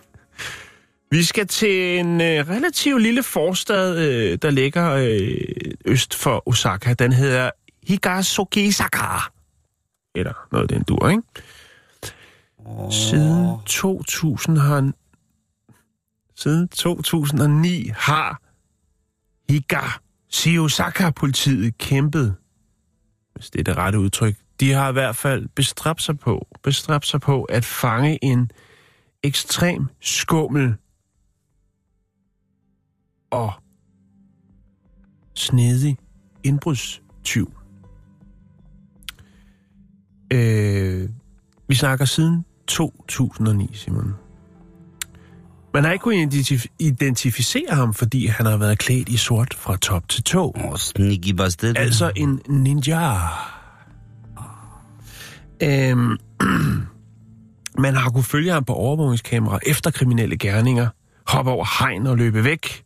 [1.11, 6.93] Vi skal til en øh, relativt lille forstad, øh, der ligger øh, øst for Osaka.
[6.93, 7.51] Den hedder
[7.87, 9.19] Higasogisaka.
[10.15, 11.23] Eller noget den dur, ikke?
[12.91, 14.91] Siden 2000 har...
[16.35, 18.41] Siden 2009 har
[19.51, 22.35] Higashi-Osaka-politiet kæmpet,
[23.33, 24.35] hvis det er det rette udtryk.
[24.59, 28.51] De har i hvert fald bestræbt sig på, bestræbt sig på at fange en
[29.23, 30.75] ekstrem skummel
[33.29, 33.53] og
[35.33, 35.97] snedig
[36.43, 37.53] indbrudstyv.
[40.35, 41.09] Øh,
[41.67, 44.13] vi snakker siden 2009, Simon.
[45.73, 49.77] Man har ikke kunnet identif- identificere ham, fordi han har været klædt i sort fra
[49.77, 50.55] top til tå.
[50.55, 51.77] Oh, sneaky bastard.
[51.77, 53.17] Altså en ninja.
[55.63, 56.17] Øhm,
[57.83, 60.87] man har kunne følge ham på overvågningskamera efter kriminelle gerninger,
[61.27, 62.83] hoppe over hegn og løbe væk,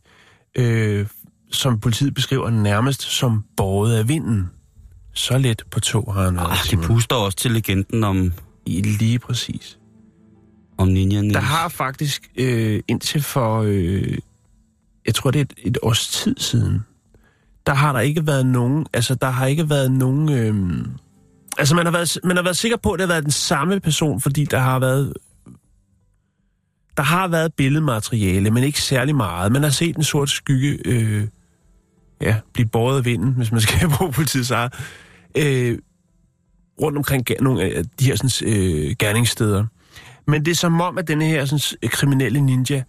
[0.58, 1.06] øh,
[1.52, 4.50] som politiet beskriver nærmest som båret af vinden.
[5.12, 8.32] Så let på to har han været, Ah, det puster også til legenden om,
[8.66, 9.78] I Lige præcis.
[10.78, 11.34] om Ninja Niels.
[11.34, 14.18] Der har faktisk øh, indtil for, øh,
[15.06, 16.80] jeg tror det er et, et års tid siden,
[17.66, 20.86] der har der ikke været nogen, altså der har ikke været nogen, øh,
[21.58, 23.80] altså man har, været, man har været sikker på, at det har været den samme
[23.80, 25.12] person, fordi der har været,
[26.96, 29.52] der har været billedmateriale, men ikke særlig meget.
[29.52, 31.26] Man har set en sort skygge, øh,
[32.20, 34.74] ja, blive båret af vinden, hvis man skal bruge politiets eget.
[35.36, 35.78] Øh,
[36.80, 39.66] rundt omkring nogle af de her sådan, øh, gerningssteder.
[40.26, 42.82] Men det er som om, at denne her sådan, kriminelle ninja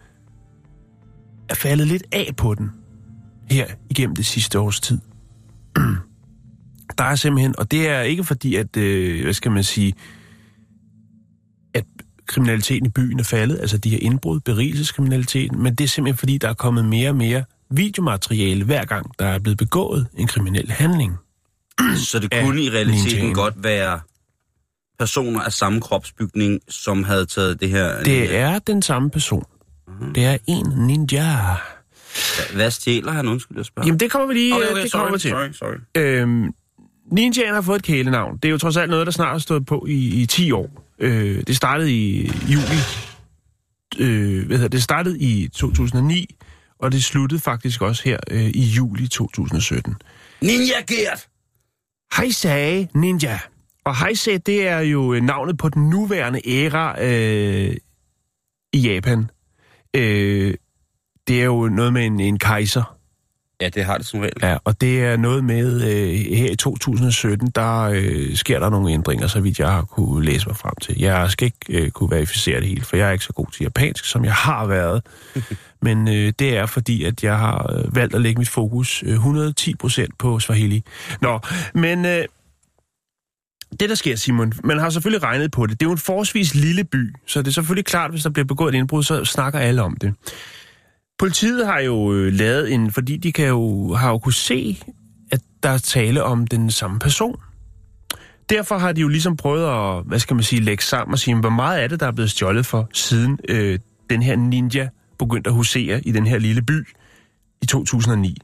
[1.49, 2.71] er faldet lidt af på den
[3.49, 4.99] her igennem det sidste års tid.
[6.97, 9.93] Der er simpelthen, og det er ikke fordi, at, øh, hvad skal man sige,
[11.73, 11.85] at
[12.25, 16.37] kriminaliteten i byen er faldet, altså de her indbrud, berigelseskriminaliteten, men det er simpelthen fordi,
[16.37, 20.71] der er kommet mere og mere videomateriale hver gang, der er blevet begået en kriminel
[20.71, 21.17] handling.
[22.09, 23.33] Så det kunne i realiteten ninjaen.
[23.33, 23.99] godt være
[24.99, 28.03] personer af samme kropsbygning, som havde taget det her...
[28.03, 29.43] Det er den samme person.
[30.15, 31.37] Det er en ninja.
[32.53, 33.27] Hvad stjæler han?
[33.27, 33.87] Undskyld, jeg spørger.
[33.87, 35.29] Jamen, det kommer vi lige okay, okay, okay, det sorry, kommer til.
[35.31, 36.01] sorry, sorry.
[36.03, 36.53] Øhm,
[37.11, 38.37] ninjaen har fået et kælenavn.
[38.37, 40.83] Det er jo trods alt noget, der snart har stået på i, i 10 år.
[40.99, 42.77] Øh, det startede i juli.
[43.99, 44.71] Øh, hvad hedder det?
[44.71, 46.35] det startede i 2009,
[46.81, 49.95] og det sluttede faktisk også her øh, i juli 2017.
[50.41, 51.27] Ninja Gert!
[52.17, 53.39] Heisei Ninja.
[53.83, 57.75] Og Heisei, det er jo øh, navnet på den nuværende æra øh,
[58.73, 59.29] i Japan.
[59.95, 60.53] Øh,
[61.27, 62.97] det er jo noget med en, en kejser.
[63.61, 64.33] Ja, det har det som regel.
[64.41, 68.91] Ja, og det er noget med, øh, her i 2017, der øh, sker der nogle
[68.91, 70.99] ændringer, så vidt jeg har kunne læse mig frem til.
[70.99, 73.63] Jeg skal ikke øh, kunne verificere det helt, for jeg er ikke så god til
[73.63, 75.05] japansk, som jeg har været.
[75.81, 79.15] Men øh, det er fordi, at jeg har øh, valgt at lægge mit fokus øh,
[79.15, 80.83] 110% på Swahili.
[81.21, 81.39] Nå,
[81.73, 82.25] men øh,
[83.79, 85.79] det der sker, Simon, man har selvfølgelig regnet på det.
[85.79, 88.45] Det er jo en forholdsvis lille by, så det er selvfølgelig klart, hvis der bliver
[88.45, 90.13] begået et indbrud, så snakker alle om det.
[91.21, 94.77] Politiet har jo øh, lavet en, fordi de kan jo, har jo kunne se,
[95.31, 97.35] at der er tale om den samme person.
[98.49, 101.35] Derfor har de jo ligesom prøvet at, hvad skal man sige, lægge sammen og sige,
[101.35, 103.79] hvor meget er det, der er blevet stjålet for, siden øh,
[104.09, 106.87] den her ninja begyndte at husere i den her lille by
[107.61, 108.37] i 2009.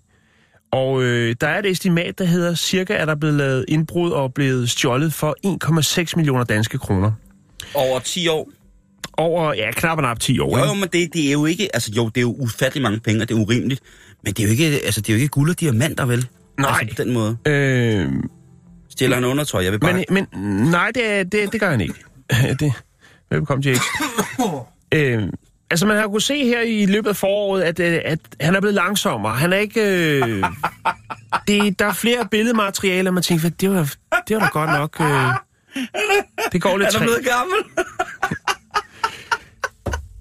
[0.71, 4.33] Og øh, der er et estimat, der hedder, cirka er der blevet lavet indbrud og
[4.33, 5.35] blevet stjålet for
[6.05, 7.11] 1,6 millioner danske kroner.
[7.73, 8.49] Over 10 år.
[9.19, 10.59] Over, ja, knap og nap 10 år.
[10.59, 11.69] Jo, jo, men det, det er jo ikke...
[11.75, 13.81] Altså, jo, det er jo ufattelig mange penge, og det er urimeligt.
[14.23, 16.27] Men det er jo ikke, altså, det er jo ikke guld og diamanter, vel?
[16.59, 16.79] Nej.
[16.81, 17.37] Altså, på den måde.
[17.45, 18.07] Øh,
[18.89, 19.63] Stjæler han undertøj?
[19.63, 20.03] Jeg vil bare...
[20.09, 21.93] Men, men nej, det, er- det, det gør han ikke.
[22.59, 22.73] det,
[23.31, 23.77] velkommen til
[24.93, 25.23] øh,
[25.71, 28.59] Altså, man har kunnet se her i løbet af foråret, at, øh, at han er
[28.59, 29.33] blevet langsommere.
[29.35, 29.81] Han er ikke...
[29.81, 30.43] Øh,
[31.47, 33.93] det, der er flere billedmaterialer, man tænker, det var,
[34.27, 35.01] det var da godt nok...
[35.01, 35.27] Øh,
[36.51, 37.01] det går lidt er du træt.
[37.07, 37.57] blevet gammel?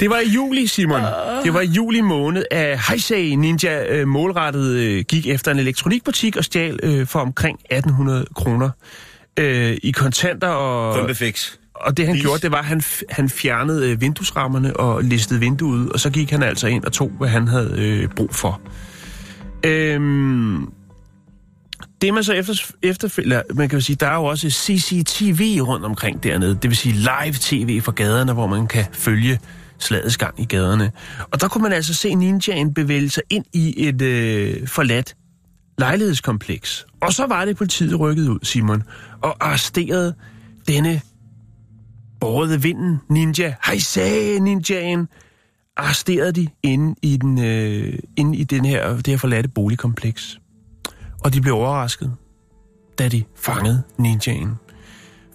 [0.00, 1.00] Det var i juli, Simon.
[1.44, 6.36] Det var i juli måned, at Heisei Ninja øh, målrettet øh, gik efter en elektronikbutik
[6.36, 8.70] og stjal øh, for omkring 1800 kroner
[9.36, 10.48] øh, i kontanter.
[10.48, 11.52] Og, Krømpefix.
[11.74, 12.22] og det han Vis.
[12.22, 16.10] gjorde, det var, at han, han fjernede øh, vinduesrammerne og listede vinduet ud, og så
[16.10, 18.60] gik han altså ind og tog, hvad han havde øh, brug for.
[19.64, 20.72] Øhm,
[22.02, 25.84] det man så efter, efterfølger, man kan jo sige, der er jo også CCTV rundt
[25.84, 29.38] omkring dernede, det vil sige live-tv fra gaderne, hvor man kan følge
[29.78, 30.92] slagets gang i gaderne.
[31.32, 35.16] Og der kunne man altså se ninjaen bevæge sig ind i et øh, forladt
[35.78, 36.86] lejlighedskompleks.
[37.00, 38.82] Og så var det politiet rykket ud, Simon,
[39.22, 40.14] og arresterede
[40.68, 41.00] denne
[42.20, 45.08] bårede vinden ninja, Heisei ninjaen,
[45.76, 50.38] arresterede de inde i, den, øh, inde i den her, det her forladte boligkompleks.
[51.24, 52.12] Og de blev overrasket,
[52.98, 54.54] da de fangede ninjaen.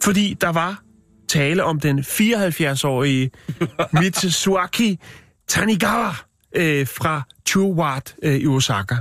[0.04, 0.84] Fordi der var
[1.32, 3.32] tale om den 74-årige
[4.02, 5.00] Mitsuaki
[5.48, 6.14] Tanigawa
[6.56, 8.96] øh, fra Chuwat øh, i Osaka.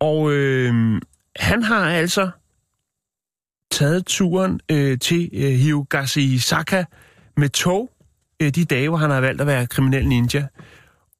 [0.00, 1.00] Og øh,
[1.36, 2.30] han har altså
[3.70, 6.84] taget turen øh, til øh, Higashisaka
[7.36, 7.90] med tog
[8.40, 10.46] øh, de dage, hvor han har valgt at være kriminel ninja.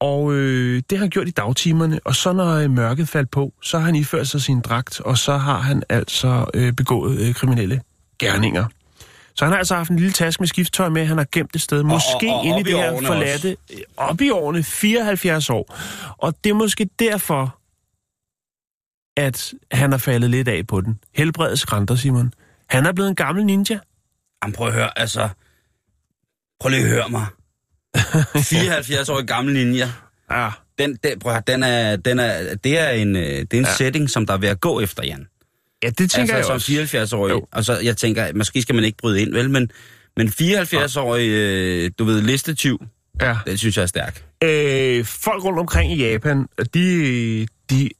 [0.01, 3.53] Og øh, det har han gjort i dagtimerne, og så når øh, mørket faldt på,
[3.63, 7.35] så har han iført sig sin dragt, og så har han altså øh, begået øh,
[7.35, 7.81] kriminelle
[8.19, 8.67] gerninger.
[9.37, 11.62] Så han har altså haft en lille taske med skifttøj med, han har gemt det
[11.62, 15.77] sted, måske og- og inde i det her forladte, øh, op i årene, 74 år.
[16.18, 17.59] Og det er måske derfor,
[19.20, 20.99] at han har faldet lidt af på den.
[21.14, 22.33] Helbredets skrænter, Simon.
[22.70, 23.79] Han er blevet en gammel ninja.
[24.42, 25.29] Jamen, prøv at høre, altså...
[26.61, 27.27] Prøv lige at høre mig.
[28.53, 29.88] 74-årig gammel ninja.
[30.31, 33.55] Ja, Den, den, prøv at høre, den er, den er, det er en, øh, det
[33.55, 33.75] er en ja.
[33.75, 35.27] setting, som der er ved at gå efter, Jan.
[35.87, 36.96] Ja det tænker altså, jeg også.
[36.96, 37.31] 74-årig.
[37.33, 37.46] Jo.
[37.53, 39.51] Altså, jeg tænker, måske skal man ikke bryde ind, vel?
[39.51, 39.70] Men,
[40.16, 42.79] men 74-årig, øh, du ved, listetyv,
[43.20, 43.37] Ja.
[43.46, 44.25] det synes jeg er stærk.
[44.44, 47.90] Øh, folk rundt omkring i Japan, de, de,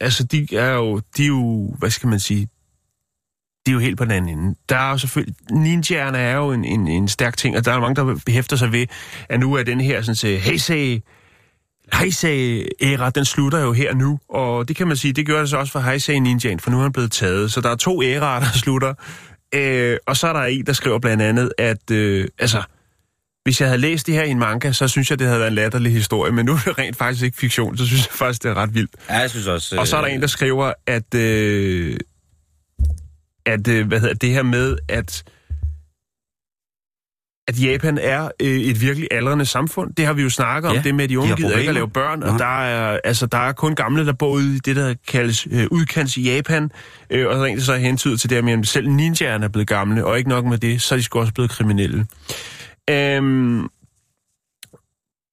[0.00, 2.48] altså de er jo, de er jo, hvad skal man sige,
[3.66, 4.54] de er jo helt på den anden ende.
[4.68, 7.80] Der er jo selvfølgelig, ninjaerne er jo en, en, en stærk ting, og der er
[7.80, 8.86] mange, der behæfter sig ved,
[9.28, 10.40] at nu er den her sådan set,
[11.92, 15.50] Heisei, Heisei-æra, den slutter jo her nu, og det kan man sige, det gør det
[15.50, 17.52] så også for Heisei Ninjaen, for nu er han blevet taget.
[17.52, 18.94] Så der er to æraer, der slutter
[19.54, 22.62] Øh, og så er der en, der skriver blandt andet, at øh, altså,
[23.44, 25.48] hvis jeg havde læst det her i en manga, så synes jeg, det havde været
[25.48, 28.42] en latterlig historie, men nu er det rent faktisk ikke fiktion, så synes jeg faktisk,
[28.42, 28.90] det er ret vildt.
[29.08, 29.76] Ja, jeg synes også...
[29.78, 31.96] Og så er der øh, en, der skriver, at, øh,
[33.46, 35.24] at øh, hvad hedder det her med, at
[37.48, 39.94] at Japan er øh, et virkelig aldrende samfund.
[39.94, 41.68] Det har vi jo snakket om, Ja, det med, at de unge har gider ikke
[41.68, 42.28] at lave børn, Nej.
[42.28, 45.48] og der er, altså, der er kun gamle, der bor ude i det, der kaldes
[45.50, 46.70] øh, udkants i Japan,
[47.10, 50.04] øh, og er en, der så hentyder til det, at selv ninjaerne er blevet gamle,
[50.06, 52.06] og ikke nok med det, så er de sgu også blevet kriminelle.
[52.90, 53.68] Øhm,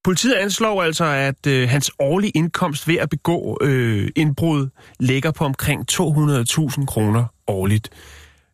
[0.03, 4.67] Politiet anslår altså, at øh, hans årlige indkomst ved at begå øh, indbrud
[4.99, 7.89] ligger på omkring 200.000 kroner årligt.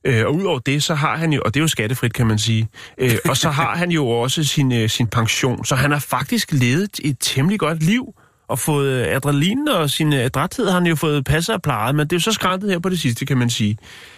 [0.05, 2.39] Øh, og udover det, så har han jo, og det er jo skattefrit, kan man
[2.39, 5.99] sige, øh, og så har han jo også sin, øh, sin pension, så han har
[5.99, 8.15] faktisk levet et temmelig godt liv,
[8.47, 11.95] og fået øh, adrenalin og sin øh, adræthed har han jo fået passet og plejet,
[11.95, 13.77] men det er jo så skræntet her på det sidste, kan man sige.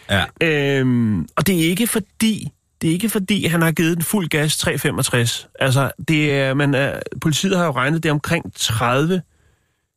[0.09, 0.23] Ja.
[0.41, 2.49] Øhm, og det er ikke fordi,
[2.81, 5.47] det er ikke fordi, han har givet den fuld gas 365.
[5.59, 9.21] Altså, det er, man er, politiet har jo regnet det omkring 30,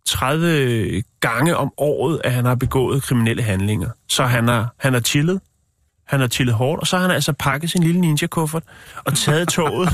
[0.06, 3.88] 30 gange om året, at han har begået kriminelle handlinger.
[4.08, 5.40] Så han har, han har chillet.
[6.10, 8.62] Han har chillet hårdt, og så har han altså pakket sin lille ninja-kuffert
[9.04, 9.88] og taget toget,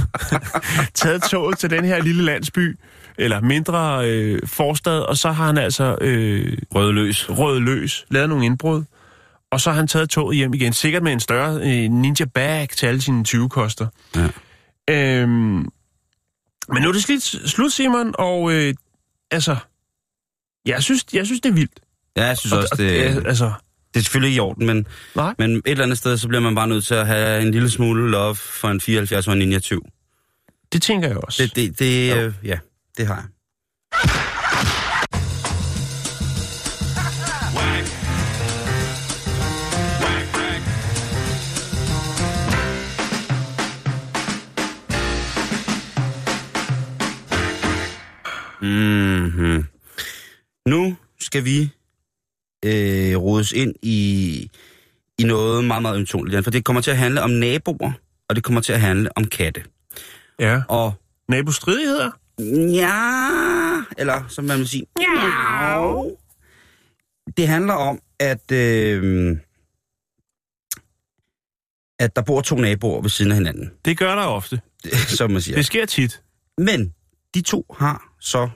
[0.94, 2.78] taget toget til den her lille landsby,
[3.18, 7.26] eller mindre øh, forstad, og så har han altså øh, Røde løs.
[7.30, 8.84] rød løs, lavet nogle indbrud,
[9.50, 12.68] og så har han taget toget hjem igen, sikkert med en større øh, ninja bag
[12.68, 13.86] til alle sine 20 koster.
[14.16, 14.28] Ja.
[14.90, 15.28] Øhm,
[16.68, 18.74] men nu er det slut, slut Simon, og øh,
[19.30, 19.56] altså,
[20.66, 21.80] jeg synes, jeg synes, det er vildt.
[22.16, 23.52] Ja, jeg synes Og- også, og- det, ja, altså,
[23.94, 26.40] det er selvfølgelig ikke i orden, men, nej, men et eller andet sted, så bliver
[26.40, 29.38] man bare nødt til at have en lille smule love for en 74 og en
[29.38, 29.80] ninja 20.
[30.72, 31.42] det tænker jeg også.
[31.42, 32.16] Det, det, det Jo.
[32.16, 32.58] øh, ja,
[32.98, 33.24] det har jeg.
[48.60, 49.64] Mm-hmm.
[50.68, 51.70] Nu skal vi
[52.64, 54.50] øh, rodes ind i,
[55.18, 57.92] i noget meget, meget ømtåligt, for det kommer til at handle om naboer,
[58.28, 59.64] og det kommer til at handle om katte.
[60.38, 60.62] Ja.
[60.68, 60.94] Og
[61.28, 62.10] Nabostridigheder?
[62.72, 65.92] Ja, eller som man vil sige, ja.
[67.36, 69.36] Det handler om, at, øh,
[71.98, 74.60] at der bor to naboer ved siden af hinanden, Det gør der ofte.
[75.18, 75.56] som man siger.
[75.56, 76.22] Det sker tit.
[76.58, 76.94] Men
[77.34, 78.48] de to har så,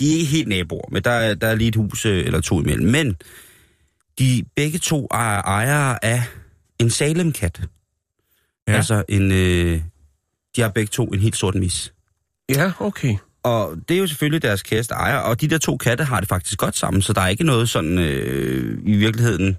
[0.00, 2.40] de er ikke helt naboer, men der er, der er lige et hus øh, eller
[2.40, 2.90] to imellem.
[2.90, 3.16] Men
[4.18, 6.22] de begge to er ejere af
[6.78, 7.62] en Salem-kat.
[8.68, 8.72] Ja.
[8.72, 9.80] Altså en, øh,
[10.56, 11.92] de har begge to en helt sort mis.
[12.48, 13.16] Ja, okay.
[13.42, 16.28] Og det er jo selvfølgelig deres kæreste ejer, og de der to katte har det
[16.28, 19.56] faktisk godt sammen, så der er ikke noget sådan øh, i virkeligheden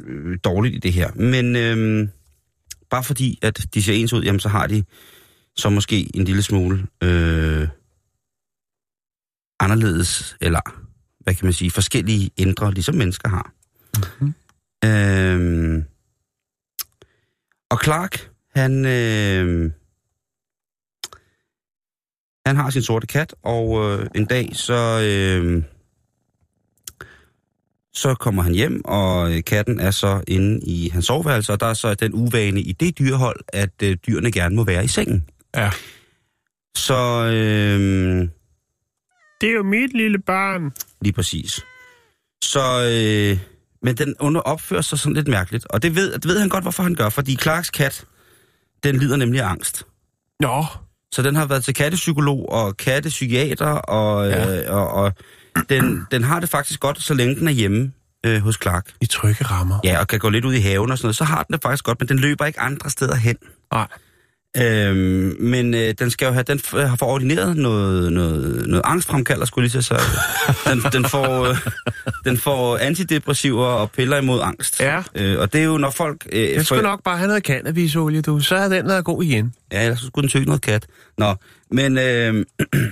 [0.00, 1.12] øh, dårligt i det her.
[1.14, 2.08] Men øh,
[2.90, 4.84] bare fordi, at de ser ens ud, jamen så har de
[5.56, 7.68] så måske en lille smule øh,
[9.64, 10.60] anderledes, eller
[11.20, 13.52] hvad kan man sige, forskellige indre, ligesom mennesker har.
[14.20, 14.34] Mhm.
[14.84, 15.82] Øh,
[17.70, 18.84] og Clark, han...
[18.84, 19.70] Øh,
[22.46, 25.62] han har sin sorte kat, og øh, en dag så øh,
[27.94, 31.66] så kommer han hjem, og øh, katten er så inde i hans soveværelse, og der
[31.66, 35.24] er så den uvane i det dyrehold, at øh, dyrene gerne må være i sengen.
[35.56, 35.70] Ja.
[36.76, 38.28] Så øh,
[39.40, 40.72] Det er jo mit lille barn.
[41.00, 41.60] lige præcis.
[42.44, 43.38] Så, øh,
[43.82, 46.64] men den under opfører sig sådan lidt mærkeligt, og det ved, det ved han godt,
[46.64, 48.04] hvorfor han gør, fordi Clarks kat,
[48.84, 49.86] den lider nemlig af angst.
[50.40, 50.64] Nå,
[51.12, 54.48] Så den har været til kattepsykolog og kattepsykiater, og, Ja.
[54.48, 54.64] ja.
[54.64, 55.12] øh, og, og
[55.68, 57.92] den, den har det faktisk godt, så længe den er hjemme
[58.26, 58.92] øh, hos Clark.
[59.00, 59.78] i trygge rammer.
[59.84, 61.62] Ja, og kan gå lidt ud i haven og sådan noget, så har den det
[61.62, 63.36] faktisk godt, men den løber ikke andre steder hen.
[63.72, 63.86] Nej.
[64.62, 68.82] Øhm, men øh, den skal jo have, den f- har fået ordineret noget, noget, noget
[68.84, 69.98] angstfremkalder, skulle lige sige.
[70.70, 71.56] Den, den, får, øh,
[72.24, 74.80] den får antidepressiver og piller imod angst.
[74.80, 75.02] Ja.
[75.14, 76.26] Øh, og det er jo, når folk...
[76.32, 78.40] Øh, Jeg skulle nok bare have noget cannabisolie, du.
[78.40, 79.54] Så er den været god igen.
[79.72, 80.86] Ja, ellers så skulle den tykke noget kat.
[81.18, 81.34] Nå,
[81.70, 82.44] men øh,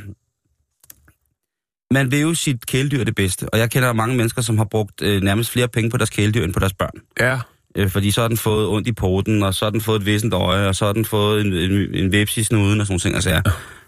[1.95, 3.49] man vil jo sit kæledyr det bedste.
[3.55, 6.45] Og jeg kender mange mennesker, som har brugt øh, nærmest flere penge på deres kæledyr
[6.45, 7.01] end på deres børn.
[7.21, 7.39] Ja.
[7.77, 10.07] Øh, fordi så har den fået ondt i poten, og så har den fået et
[10.07, 12.99] væsentligt øje, og så har den fået en, en, en væbs i snuden og sådan
[13.01, 13.15] ting.
[13.15, 13.41] Altså, ja.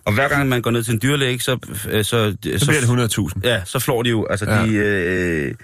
[0.04, 1.58] Og hver gang man går ned til en dyrlæge, så...
[1.90, 3.40] øh, så, så, Så bliver det 100.000.
[3.44, 4.26] Ja, så flår de jo.
[4.30, 4.62] Altså, Ja.
[4.66, 4.72] de...
[4.74, 5.54] Øh,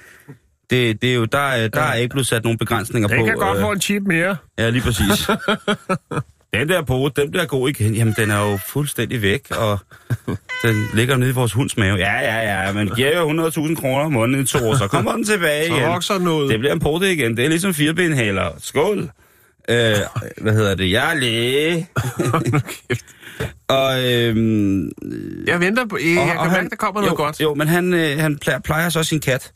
[0.70, 3.24] det, det er jo, der, er- der er ikke blevet sat nogen begrænsninger Den på.
[3.24, 4.37] kan godt øh, få en chip mere.
[4.59, 5.28] Ja, lige præcis.
[6.54, 7.94] den der pote, den bliver god igen.
[7.94, 9.78] Jamen, den er jo fuldstændig væk, og
[10.64, 11.96] den ligger nede i vores hunds mave.
[11.96, 15.12] Ja, ja, ja, men giver jo 100.000 kroner om måneden i to år, så kommer
[15.12, 15.88] den tilbage Så igen.
[15.88, 16.48] vokser den ud.
[16.48, 17.36] Det bliver en pote igen.
[17.36, 18.48] Det er ligesom firebenhaler.
[18.58, 19.10] Skål!
[19.68, 19.94] Øh,
[20.40, 20.90] hvad hedder det?
[20.90, 21.88] Jeg er læge.
[23.68, 24.90] og, øhm,
[25.46, 25.98] Jeg venter på...
[25.98, 27.40] Jeg, og, jeg kan mærke, der kommer noget jo, godt.
[27.40, 29.52] Jo, men han, øh, han plejer, plejer så sin kat,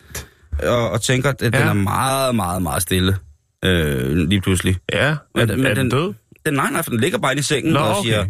[0.62, 1.46] og, og tænker, at ja.
[1.46, 3.16] den er meget, meget, meget stille.
[3.64, 4.76] Øh, lige pludselig.
[4.92, 6.12] Ja, Men- men, men er den den- død?
[6.46, 8.08] Den, nej, nej, for den ligger bare i sengen Nå, og okay.
[8.08, 8.26] siger,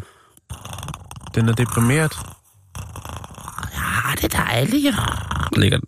[1.34, 2.12] Den er deprimeret.
[3.76, 4.94] ah, det er dejligt.
[5.54, 5.78] Der ligger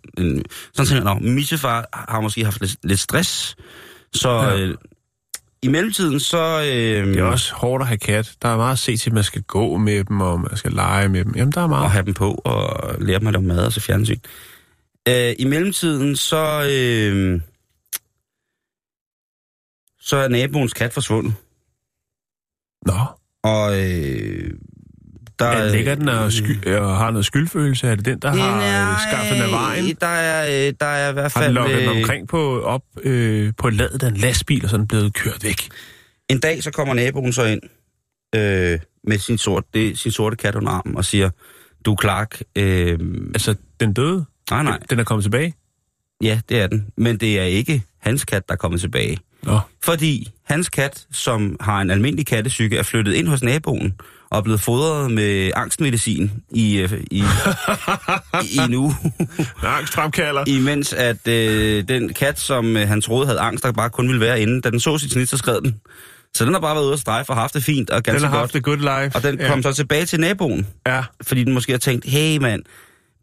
[0.73, 3.55] sådan tænker jeg, Missefar har måske haft lidt, lidt stress,
[4.13, 4.57] så Ja.
[4.57, 4.75] øh,
[5.61, 6.61] i mellemtiden så...
[6.61, 8.35] Øh, Det er også hårdt at have kat.
[8.41, 10.71] Der er meget at se til, at man skal gå med dem, og man skal
[10.71, 11.33] lege med dem.
[11.35, 11.91] Jamen, der er og meget.
[11.91, 14.19] have dem på og lære dem at lave mad og så fjernsyn.
[15.07, 16.63] Øh, I mellemtiden så...
[16.71, 17.41] Øh,
[19.99, 21.33] så er naboens kat forsvundet.
[22.87, 22.93] Nå,
[23.43, 24.51] Og øh,
[25.39, 27.87] der er, ligger den og, sky- og har noget skyldfølelse?
[27.87, 29.95] Er det den, der har øh, skaffet den af vejen?
[30.01, 31.45] Der er, øh, der er i hvert Har fald...
[31.45, 34.87] den lukket den øh, omkring på, op, øh, på ladet af en lastbil, og sådan
[34.87, 35.67] blevet kørt væk?
[36.29, 37.61] En dag så kommer naboen så ind
[38.35, 41.29] øh, med sin, sort, det, sin sorte kat under armen og siger,
[41.85, 42.41] du er Clark.
[42.55, 42.99] Øh,
[43.33, 44.25] Altså, den døde?
[44.51, 45.53] nej, nej, Den er kommet tilbage?
[46.23, 46.87] ja, det er den.
[46.97, 49.17] Men det er ikke hans kat, der er kommet tilbage.
[49.43, 53.93] Nå, Fordi hans kat, som har en almindelig kattesyge, er flyttet ind hos naboen
[54.31, 57.23] og er blevet fodret med angstmedicin i, øh, i,
[58.53, 58.95] i en uge.
[59.63, 60.43] angstfremkalder.
[60.57, 64.21] Imens at øh, den kat, som øh, han troede havde angst, der bare kun ville
[64.21, 65.75] være inde, da den så sit snit, så skred den.
[66.35, 68.27] Så den har bare været ude at strejfe og haft det fint og Den ganske
[68.27, 68.41] har godt.
[68.41, 69.15] haft det good life.
[69.15, 69.47] Og den ja.
[69.47, 72.63] kom så tilbage til naboen, Ja, fordi den måske har tænkt, hey mand,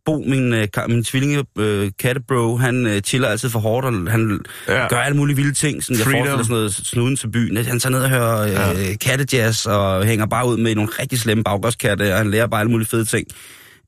[0.04, 4.40] Bo, min, øh, min tvillinge øh, kattebro, han øh, chiller altid for hårdt, og han
[4.68, 4.88] Ja.
[4.88, 5.84] gør alle mulige vilde ting.
[5.84, 6.26] Sådan, jeg Freedom.
[6.26, 7.56] forestiller sådan noget snuden til byen.
[7.56, 8.96] Han tager ned og hører øh, ja.
[8.96, 12.70] kattejazz, og hænger bare ud med nogle rigtig slemme baggårdskatte, og han lærer bare alle
[12.70, 13.26] mulige fede ting.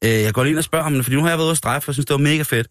[0.05, 1.57] Øh, jeg går lige ind og spørger ham, fordi nu har jeg været ude at
[1.57, 2.67] strejfe, og jeg synes, det var mega fedt.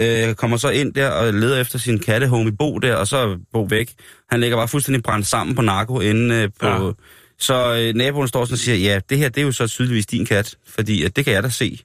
[0.00, 3.08] Øh, jeg kommer så ind der og leder efter sin kattehome i Bo der, og
[3.08, 3.92] så er Bo væk.
[4.30, 6.86] Han ligger bare fuldstændig brændt sammen på narko inde øh, på...
[6.86, 6.90] Ja.
[7.38, 10.06] Så øh, naboen står sådan og siger, ja, det her det er jo så tydeligvis
[10.06, 11.78] din kat, fordi at det kan jeg da se.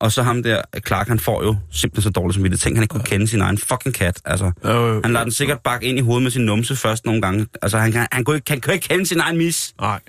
[0.00, 2.60] Og så ham der, Clark, han får jo simpelthen så dårligt som det.
[2.60, 4.20] Tænk, han ikke kunne kende sin egen fucking kat.
[4.24, 7.20] Altså, øh, han lader den sikkert bakke ind i hovedet med sin numse først nogle
[7.22, 7.46] gange.
[7.62, 9.74] Altså, han, kan, han, kunne, ikke, han kunne ikke kende sin egen mis.
[9.80, 10.00] nej.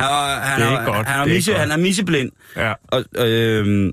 [0.00, 1.06] Han, er- han, Det er ikke godt.
[1.06, 2.30] Han Det er misse, han er misseblind.
[2.56, 2.72] Ja.
[2.88, 3.92] Og, øh,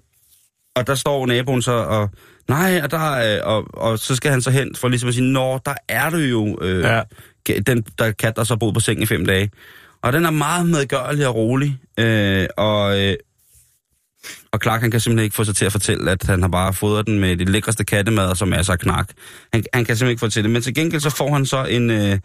[0.76, 2.10] og der står naboen så og...
[2.48, 5.32] Nej, og, der, er- og, og så skal han så hen for ligesom at sige,
[5.32, 6.58] Nå, der er du jo...
[6.62, 7.02] Øh, ja.
[7.68, 9.52] Den der kat, der så boet på sengen i fem dage.
[10.02, 11.78] Og den er meget medgørlig og rolig.
[12.00, 13.16] Øh, og, øh,
[14.52, 16.74] og Clark, han kan simpelthen ikke få sig til at fortælle, at han har bare
[16.74, 19.10] fodret den med det lækreste kattemad, som er så knak.
[19.54, 20.52] Han, han kan simpelthen ikke få til det.
[20.52, 22.20] Men til gengæld så får han så en, øh,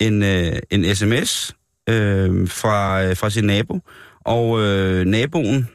[0.00, 1.56] en, øh, en sms
[1.88, 3.80] øh, fra, øh, fra sin nabo.
[4.20, 5.68] Og øh, naboen,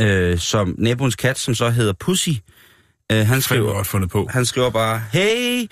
[0.00, 2.30] øh, som naboens kat, som så hedder Pussy,
[3.12, 4.28] øh, han skriver, godt fundet på.
[4.30, 5.66] han skriver bare, hey,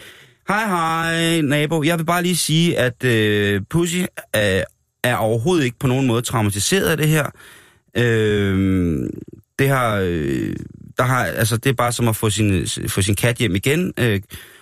[0.48, 3.96] hej hej nabo, jeg vil bare lige sige, at øh, Pussy
[4.36, 4.62] øh,
[5.04, 7.30] er overhovedet ikke på nogen måde traumatiseret af det her.
[7.96, 9.09] Øh,
[9.59, 10.56] det har, øh,
[10.98, 13.92] der har, altså det er bare som at få sin, få sin kat hjem igen,
[13.98, 14.20] øh,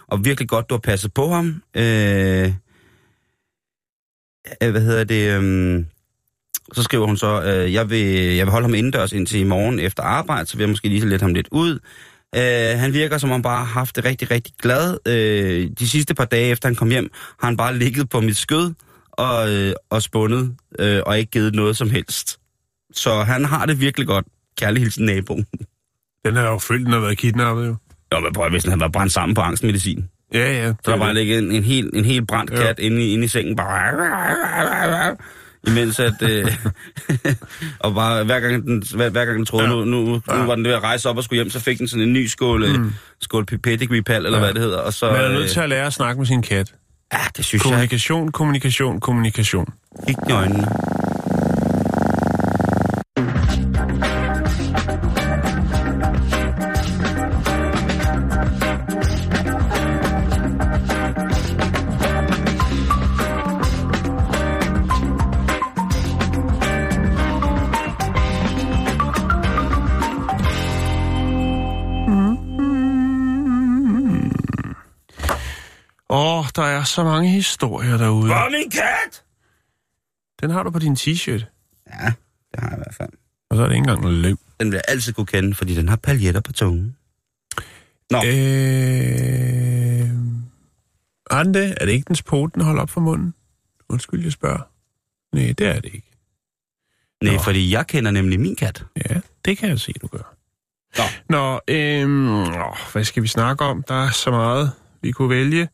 [0.08, 1.62] og virkelig godt, du har passet på ham.
[1.76, 2.52] Øh,
[4.62, 5.42] øh hvad hedder det?
[5.42, 5.84] Øh,
[6.72, 9.78] så skriver hun så, øh, jeg, vil, jeg vil holde ham indendørs indtil i morgen
[9.78, 11.78] efter arbejde, så vil jeg måske lige så lidt ham lidt ud.
[12.36, 14.98] Øh, han virker som om han bare har haft det rigtig, rigtig glad.
[15.08, 18.36] Øh, de sidste par dage efter han kom hjem, har han bare ligget på mit
[18.36, 18.74] skød
[19.12, 22.38] og, øh, og spundet, øh, og ikke givet noget som helst.
[22.94, 24.26] Så han har det virkelig godt.
[24.58, 25.34] Kærlig hilsen nabo.
[26.24, 27.76] Den er jo følt, den har været kidnappet, jo.
[28.12, 30.04] Nå, men prøv at, hvis han var brændt sammen på angstmedicin.
[30.34, 30.72] Ja, ja.
[30.84, 32.56] Så der bare ligget en, en, helt, en helt brændt Ja.
[32.56, 35.16] kat inde, i, inde i sengen, bare...
[35.66, 36.14] Imens at...
[36.22, 36.56] Øh,
[37.84, 39.70] og bare hver gang den, hver, hver gang den troede, Ja.
[39.74, 40.44] nu, nu, nu Ja.
[40.44, 42.26] var den ved at rejse op og skulle hjem, så fik den sådan en ny
[42.26, 42.92] skål, mm.
[43.20, 44.44] skål pedigree pal, eller Ja.
[44.44, 44.78] hvad det hedder.
[44.78, 46.74] Og så, Man er nødt øh, til at lære at snakke med sin kat.
[47.12, 47.70] Ja, det synes jeg.
[47.70, 49.66] Kommunikation, kommunikation, kommunikation.
[50.06, 50.66] Kig i øjnene.
[76.10, 78.26] Åh, oh, der er så mange historier derude.
[78.26, 79.24] Hvor er min kat?
[80.40, 81.44] Den har du på din t-shirt.
[81.86, 82.12] Ja,
[82.52, 83.10] det har jeg i hvert fald.
[83.50, 84.38] Og så er det ikke engang løb.
[84.60, 86.96] Den vil jeg altid kunne kende, fordi den har paljetter på tungen.
[88.10, 88.18] Nå.
[88.18, 88.24] Øh...
[91.30, 91.74] Er den det?
[91.80, 93.34] Er det ikke dens pote, den holder op for munden?
[93.88, 94.62] Undskyld, jeg spørger.
[95.36, 96.10] Nej, det er det ikke.
[97.22, 98.84] Nej, fordi jeg kender nemlig min kat.
[98.96, 100.34] Ja, det kan jeg se, du gør.
[100.98, 101.04] Nå.
[101.28, 103.82] Nå, øhm, åh, hvad skal vi snakke om?
[103.82, 105.68] Der er så meget, vi kunne vælge.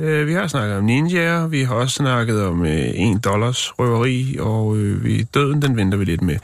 [0.00, 4.36] Øh, vi har snakket om ninjaer, vi har også snakket om øh, 1 dollars røveri,
[4.40, 6.36] og øh, vi, døden, den venter vi lidt med.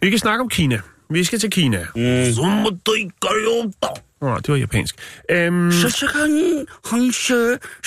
[0.00, 0.78] Vi kan snakke om Kina.
[1.10, 1.78] Vi skal til Kina.
[1.96, 2.02] Mm.
[4.22, 4.96] Åh, det var japansk.
[5.30, 5.72] Øhm,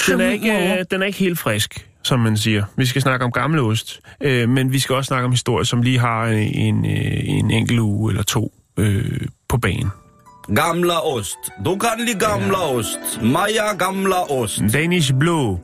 [0.08, 2.64] den, er ikke, øh, den er ikke helt frisk, som man siger.
[2.78, 5.82] Vi skal snakke om gammel ost, øh, men vi skal også snakke om historie, som
[5.82, 9.90] lige har en, en, øh, en enkelt uge eller to øh, på banen.
[10.56, 11.38] Gamla ost.
[11.66, 13.00] Du kan lide gamla ost.
[13.22, 14.62] Maja gamla ost.
[14.74, 15.60] Danish Blue.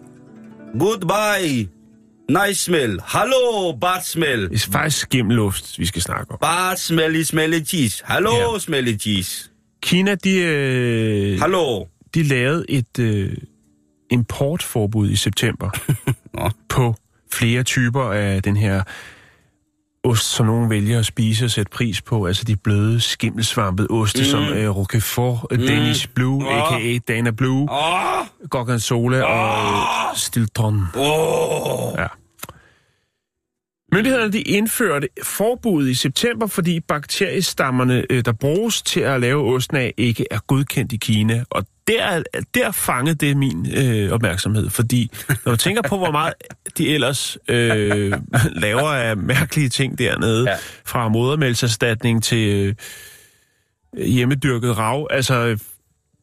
[0.79, 1.67] Goodbye.
[2.29, 2.99] Nice smell.
[3.05, 4.49] Hallo, bad smell.
[4.49, 6.38] Det er faktisk skimmelost, vi skal snakke om.
[6.41, 8.03] Bad smelly smelly cheese.
[8.05, 8.59] Hallo, Ja.
[8.59, 9.49] smelly cheese.
[9.84, 11.86] Kina, de, øh, Hallo.
[12.15, 13.38] de lavede et øh,
[14.11, 15.69] importforbud i september
[16.38, 16.49] Nå.
[16.69, 16.95] på
[17.34, 18.84] flere typer af den her
[20.03, 22.25] ost, som nogen vælger at spise og sætte pris på.
[22.25, 24.25] Altså de bløde, skimmelsvampede oste, mm.
[24.25, 25.57] som øh, Roquefort, mm.
[25.57, 26.73] Danish Blue, Åh.
[26.73, 26.97] a.k.a.
[27.13, 29.73] Dana Blue, Åh, Gorgonzola og
[30.11, 30.85] øh, Stilton.
[30.95, 31.93] åh.
[31.97, 32.07] Ja.
[33.93, 39.77] Myndighederne de indførte forbud i september, fordi bakteriestammerne, øh, der bruges til at lave osten
[39.77, 41.43] af, ikke er godkendt i Kina.
[41.49, 42.23] Og der,
[42.53, 45.11] der fangede det min øh, opmærksomhed, fordi
[45.45, 46.33] når du tænker på, hvor meget
[46.78, 48.13] de ellers øh,
[48.63, 50.55] laver af mærkelige ting dernede, Ja.
[50.86, 52.76] fra modermælserstatning til
[53.97, 55.57] øh, hjemmedyrket rav, altså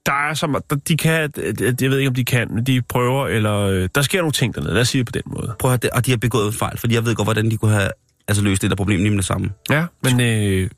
[0.06, 0.34] der er
[0.70, 1.32] der- de kan,
[1.80, 4.54] jeg ved ikke om de kan, men de prøver, eller øh, der sker nogle ting
[4.54, 5.54] dernede, lad os sige det på den måde.
[5.58, 7.90] Prøv at og de har begået fejl, fordi jeg ved godt, hvordan de kunne have
[8.28, 9.50] altså, løst det der problem med det samme.
[9.70, 10.70] Ja, men øh,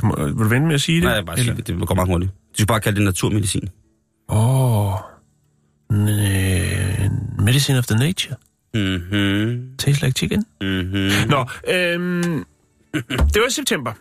[0.00, 1.04] du må, vil du vente med at sige det?
[1.04, 1.66] Nej, jeg bare sige det.
[1.66, 2.30] Det går meget hurtigt.
[2.32, 3.68] De skal bare kalde det naturmedicin.
[4.28, 4.98] Åh, oh,
[7.44, 8.36] medicine of the nature.
[8.74, 9.68] Mhm.
[9.78, 10.44] Tastes like chicken.
[10.60, 11.10] Mhm.
[11.28, 12.44] Nå, øhm,
[13.02, 13.92] det var i september.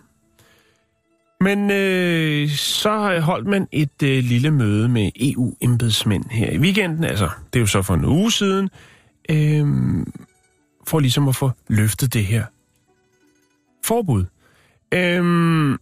[1.43, 7.03] Men øh, så holdt man et øh, lille møde med EU-embedsmænd her i weekenden.
[7.03, 8.69] Altså, det er jo så for en uge siden.
[9.29, 9.65] Øh,
[10.87, 12.45] for ligesom at få løftet det her
[13.85, 14.25] forbud.
[14.93, 15.77] Øh,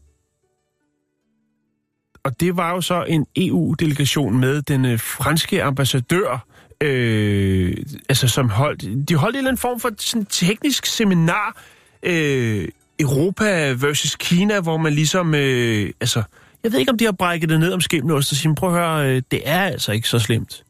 [2.23, 6.45] og det var jo så en EU-delegation med den øh, franske ambassadør,
[6.81, 7.77] øh,
[8.09, 11.61] altså som holdt, de holdt en eller anden form for sådan teknisk seminar,
[12.03, 12.67] øh,
[12.99, 16.23] Europa versus Kina, hvor man ligesom, øh, altså,
[16.63, 18.75] jeg ved ikke om de har brækket det ned om skimmelost og siger, prøv at
[18.75, 20.63] høre, øh, det er altså ikke så slemt,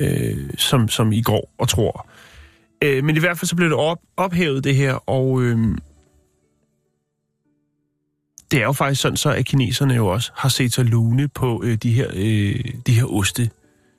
[0.00, 2.08] øh, som, som I går og tror.
[2.82, 5.58] Øh, men i hvert fald så blev det op, ophævet det her, og øh,
[8.50, 11.62] det er jo faktisk sådan så, at kineserne jo også har set sig lune på
[11.64, 13.50] øh, de, her, øh, de her oste,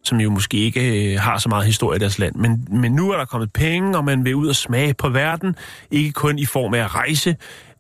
[0.10, 2.36] som jo måske ikke øh, har så meget historie i deres land.
[2.36, 5.56] Men, men nu er der kommet penge, og man vil ud og smage på verden,
[5.92, 7.36] ikke kun i form af at rejse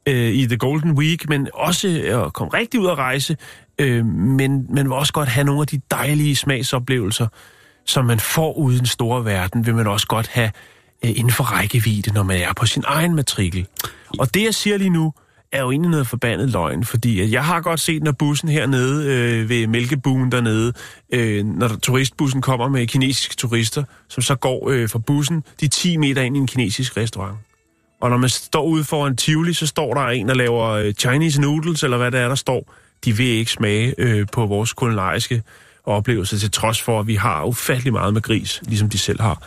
[0.05, 3.37] øh, i The Golden Week, men også øh, at komme rigtig ud og rejse,
[3.79, 7.27] øh, men man vil også godt have nogle af de dejlige smagsoplevelser,
[7.85, 10.51] som man får ude i den store verden, vil man også godt have
[11.05, 13.67] øh, inden for rækkevidde, når man er på sin egen matrikel.
[14.19, 15.13] Og det, jeg siger lige nu,
[15.51, 19.49] er jo egentlig noget forbandet løgn, fordi jeg har godt set, når bussen hernede øh,
[19.49, 20.73] ved mælkebuen dernede,
[21.13, 25.67] øh, når der, turistbussen kommer med kinesiske turister, som så går øh, fra bussen de
[25.67, 27.37] 10 meter ind i en kinesisk restaurant.
[28.01, 31.41] Og når man står ude foran Tivoli, så står der en, der laver øh, Chinese
[31.41, 32.73] noodles, eller hvad det er, der står.
[33.05, 35.43] De vil ikke smage øh, på vores kulinariske
[35.85, 39.43] oplevelse, til trods for, at vi har ufattelig meget med gris, ligesom de selv har.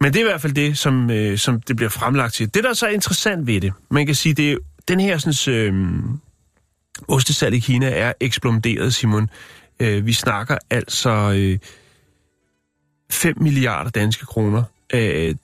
[0.00, 2.54] Men det er i hvert fald det, som, øh, som det bliver fremlagt til.
[2.54, 4.56] Det, der er så interessant ved det, man kan sige, det er
[4.88, 6.00] den her sådan, øh,
[7.08, 9.30] ostesalg i Kina er eksploderet, Simon.
[9.80, 11.58] Øh, vi snakker altså øh,
[13.10, 14.62] 5 milliarder danske kroner
[14.94, 15.34] øh,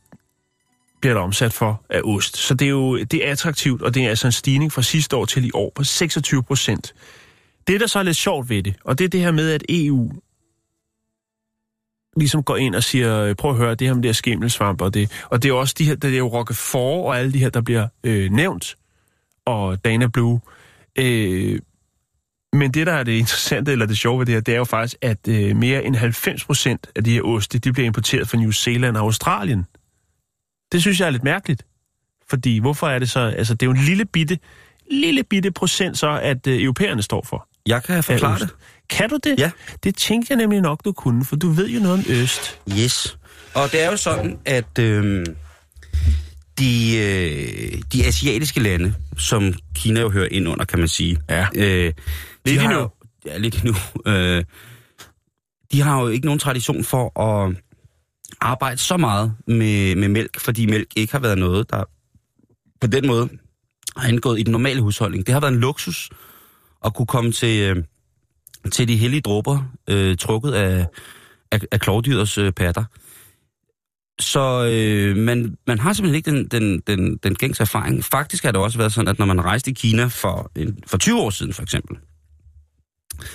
[1.00, 2.36] bliver der omsat for af ost.
[2.36, 5.16] Så det er jo det er attraktivt, og det er altså en stigning fra sidste
[5.16, 6.94] år til i år på 26 procent.
[7.66, 9.62] Det, der så er lidt sjovt ved det, og det er det her med, at
[9.68, 10.12] EU
[12.16, 14.94] ligesom går ind og siger, prøv at høre, det her med det her skimmelsvamp, og
[14.94, 17.50] det, og det er også de her, det er jo Roquefort og alle de her,
[17.50, 18.76] der bliver øh, nævnt,
[19.46, 20.40] og Dana Blue.
[20.98, 21.60] Øh,
[22.52, 24.64] men det, der er det interessante, eller det sjove ved det her, det er jo
[24.64, 28.38] faktisk, at øh, mere end 90 procent af de her oste, de bliver importeret fra
[28.38, 29.66] New Zealand og Australien.
[30.72, 31.66] Det synes jeg er lidt mærkeligt.
[32.28, 34.38] Fordi hvorfor er det så, altså det er jo en lille bitte,
[34.90, 37.48] lille bitte procent så, at øh, europæerne står for.
[37.66, 38.50] Jeg kan forklare det.
[38.88, 39.38] Kan du det?
[39.38, 39.50] Ja.
[39.84, 42.60] Det tænkte jeg nemlig nok, du kunne, for du ved jo noget om øst.
[42.78, 43.18] Yes.
[43.54, 45.26] Og det er jo sådan, at øh,
[46.58, 51.18] de, øh, de asiatiske lande, som Kina jo hører ind under, kan man sige.
[51.30, 51.46] Ja.
[51.54, 51.94] Øh, Lidt
[52.44, 52.80] de har endnu.
[52.80, 52.90] jo-
[53.26, 53.74] Ja, lidt endnu.
[54.12, 54.44] Øh,
[55.72, 57.56] de har jo ikke nogen tradition for at
[58.40, 61.84] arbejde så meget med, med mælk, fordi mælk ikke har været noget, der
[62.80, 63.28] på den måde
[63.96, 65.26] har indgået i den normale husholdning.
[65.26, 66.10] Det har været en luksus
[66.84, 67.84] at kunne komme til, øh,
[68.72, 70.86] til de hellige dråber, øh, trukket af,
[71.52, 72.84] af, af klovdyrets øh, patter.
[74.20, 78.04] Så øh, man, man har simpelthen ikke den, den, den, den gængse erfaring.
[78.04, 80.98] Faktisk har det også været sådan, at når man rejste i Kina for, en, for
[80.98, 81.96] 20 år siden for eksempel,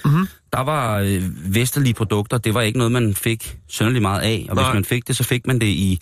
[0.05, 0.27] Mhm.
[0.53, 4.45] der var øh, vesterlige produkter, det var ikke noget, man fik sønderlig meget af.
[4.49, 4.63] Og Nej.
[4.63, 4.71] Nej.
[4.71, 5.99] hvis man fik det, så fik man det i...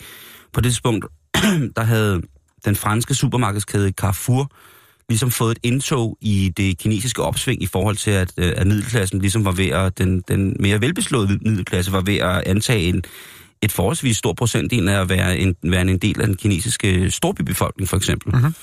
[0.52, 1.06] På det tidspunkt,
[1.76, 2.22] der havde
[2.64, 4.50] den franske supermarkedskæde Carrefour
[5.08, 9.20] ligesom fået et indtog i det kinesiske opsving i forhold til, at, øh, at middelklassen
[9.20, 13.02] ligesom var ved at, den, den mere velbeslåede middelklasse var ved at antage en,
[13.62, 17.88] et forholdsvis stor procentdel af at være en, være en del af den kinesiske storbybefolkning,
[17.88, 18.36] for eksempel.
[18.36, 18.54] Mhm.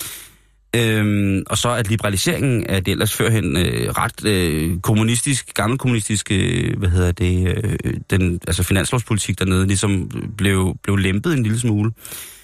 [0.75, 6.77] Øhm, og så at liberaliseringen af det ellers førhen øh, ret øh, kommunistisk, gammelkommunistisk, øh,
[6.77, 11.91] hvad hedder det, øh, den, altså finanslovspolitik dernede, ligesom blev, blev lempet en lille smule.
[11.97, 12.36] Øh,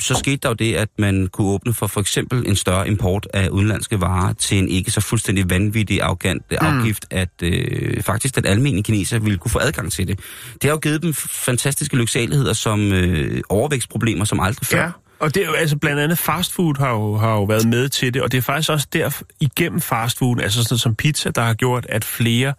[0.00, 3.28] så skete der jo det, at man kunne åbne for for eksempel en større import
[3.34, 6.56] af udenlandske varer til en ikke så fuldstændig vanvittig arrogant mm.
[6.60, 10.18] afgift, at øh, faktisk den almindelige kineser ville kunne få adgang til det.
[10.52, 14.82] Det har jo givet dem fantastiske lyksaligheder som øh, overvækstproblemer som aldrig før.
[14.82, 17.88] Ja, og det er jo altså blandt andet fastfood har jo, har jo været med
[17.88, 21.42] til det, og det er faktisk også der igennem fastfood, altså sådan som pizza, der
[21.42, 22.54] har gjort, at flere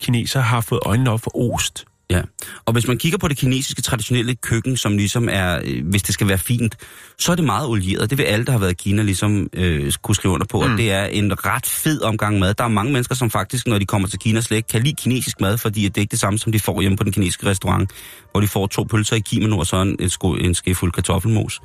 [0.00, 1.84] kinesere har fået øjnene op for ost.
[2.10, 2.22] Ja,
[2.64, 6.14] og hvis man kigger på det kinesiske traditionelle køkken, som ligesom er, øh, hvis det
[6.14, 6.76] skal være fint,
[7.18, 8.10] så er det meget olieret.
[8.10, 10.72] Det vil alle, der har været i Kina, ligesom øh, kunne skrive under på, mm.
[10.72, 12.54] at det er en ret fed omgang mad.
[12.54, 14.94] Der er mange mennesker, som faktisk, når de kommer til Kina, slet ikke kan lide
[14.94, 17.46] kinesisk mad, fordi det er ikke det samme, som de får hjemme på den kinesiske
[17.46, 17.90] restaurant,
[18.30, 21.60] hvor de får to pølser i kimono og så en, sko, en skefuld kartoffelmos.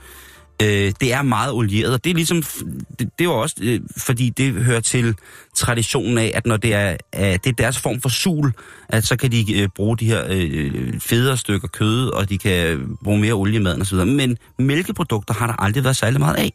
[0.61, 2.43] Øh, det er meget olieret, og det er ligesom,
[2.89, 5.15] det, det er jo også, øh, fordi det hører til
[5.55, 8.53] traditionen af, at når det er, øh, det er deres form for sul,
[8.89, 12.67] at så kan de øh, bruge de her øh, federe stykker kød, og de kan
[12.67, 14.05] øh, bruge mere olie i maden osv.
[14.05, 16.51] Men mælkeprodukter har der aldrig været særlig meget af.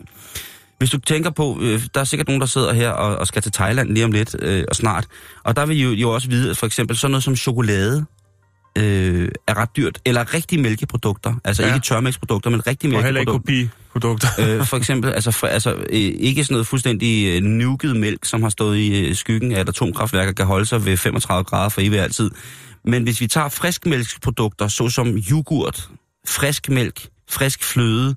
[0.78, 3.42] Hvis du tænker på, øh, der er sikkert nogen, der sidder her og, og skal
[3.42, 5.06] til Thailand lige om lidt øh, og snart,
[5.44, 8.06] og der vil I jo, jo også vide, at for eksempel sådan noget som chokolade,
[8.78, 9.98] øh, er ret dyrt.
[10.04, 11.34] Eller rigtige mælkeprodukter.
[11.44, 11.74] Altså Ja.
[11.74, 14.28] ikke tørmælksprodukter, men rigtige Og heller ikke mælkeprodukter.
[14.28, 14.58] kopiprodukter.
[14.60, 18.42] øh, for eksempel, altså, for, altså øh, ikke sådan noget fuldstændig øh, nuket mælk, som
[18.42, 21.68] har stået i øh, skyggen af et atomkraftværk og kan holde sig ved 35 grader
[21.68, 22.30] for evigt altid.
[22.84, 25.88] Men hvis vi tager friskmælksprodukter, såsom yoghurt,
[26.28, 28.16] frisk mælk, frisk fløde,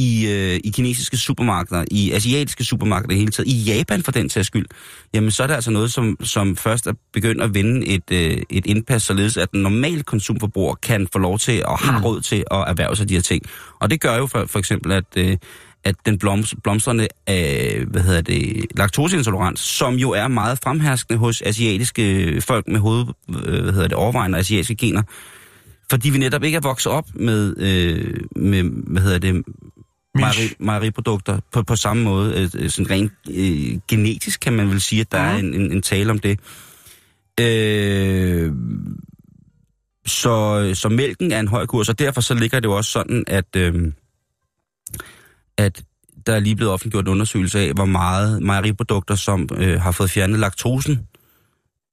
[0.00, 4.30] i, øh, i kinesiske supermarkeder, i asiatiske supermarkeder i hele taget, i Japan for den
[4.30, 4.66] sags skyld,
[5.14, 8.42] jamen så er det altså noget, som, som først er begyndt at vinde et, øh,
[8.50, 12.44] et indpas, således at den normale konsumforbruger kan få lov til og har råd til
[12.50, 13.42] at erhverve sig de her ting.
[13.80, 15.36] Og det gør jo for, for eksempel, at, øh,
[15.84, 21.42] at den bloms, blomstrende øh, hvad hedder det, laktoseintolerans, som jo er meget fremherskende hos
[21.42, 25.02] asiatiske folk med hoved, øh, hvad hedder det, overvejende asiatiske gener,
[25.90, 29.42] fordi vi netop ikke er vokset op med, øh, med hvad hedder det,
[30.14, 32.40] mejeri, mejeriprodukter på, på samme måde.
[32.40, 35.72] Øh, øh, sådan rent øh, genetisk kan man vel sige, at der er en, en,
[35.72, 36.40] en tale om det.
[37.40, 38.52] Øh,
[40.06, 43.24] så, så mælken er en høj kurs, og derfor så ligger det jo også sådan,
[43.26, 43.92] at, øh,
[45.56, 45.82] at
[46.26, 50.10] der er lige blevet offentliggjort en undersøgelse af, hvor meget mejeriprodukter, som øh, har fået
[50.10, 51.08] fjernet laktosen,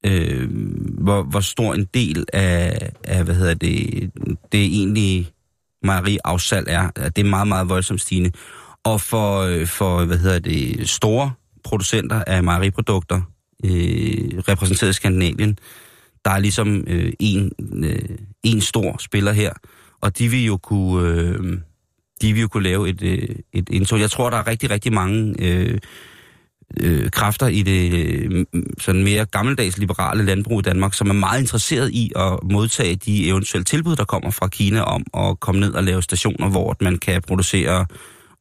[0.06, 0.50] øh,
[1.04, 4.12] hvor, hvor stor en del af, af hvad hedder det,
[4.52, 5.32] det egentlige
[5.84, 6.90] mejeriafsalg er.
[6.90, 8.32] Det er meget, meget voldsomt stigende.
[8.84, 11.32] Og for, øh, for hvad hedder det, store
[11.64, 13.22] producenter af mejeriprodukter,
[13.66, 13.72] øh,
[14.48, 15.58] repræsenteret i Skandinavien,
[16.26, 17.52] der er ligesom øh, en,
[17.84, 19.54] øh, en stor spiller her,
[20.02, 21.58] og de vil jo kunne, øh,
[22.22, 24.00] de vil jo kunne lave et, øh, et indtog.
[24.00, 25.78] Jeg tror, der er rigtig, rigtig mange øh,
[26.80, 28.46] øh, kræfter i det øh,
[28.80, 33.28] sådan mere gammeldags liberale landbrug i Danmark, som er meget interesseret i at modtage de
[33.28, 36.98] eventuelle tilbud, der kommer fra Kina om at komme ned og lave stationer, hvor man
[36.98, 37.86] kan producere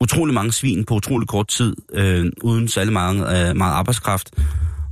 [0.00, 4.30] utrolig mange svin på utrolig kort tid, øh, uden særlig meget, øh, meget arbejdskraft.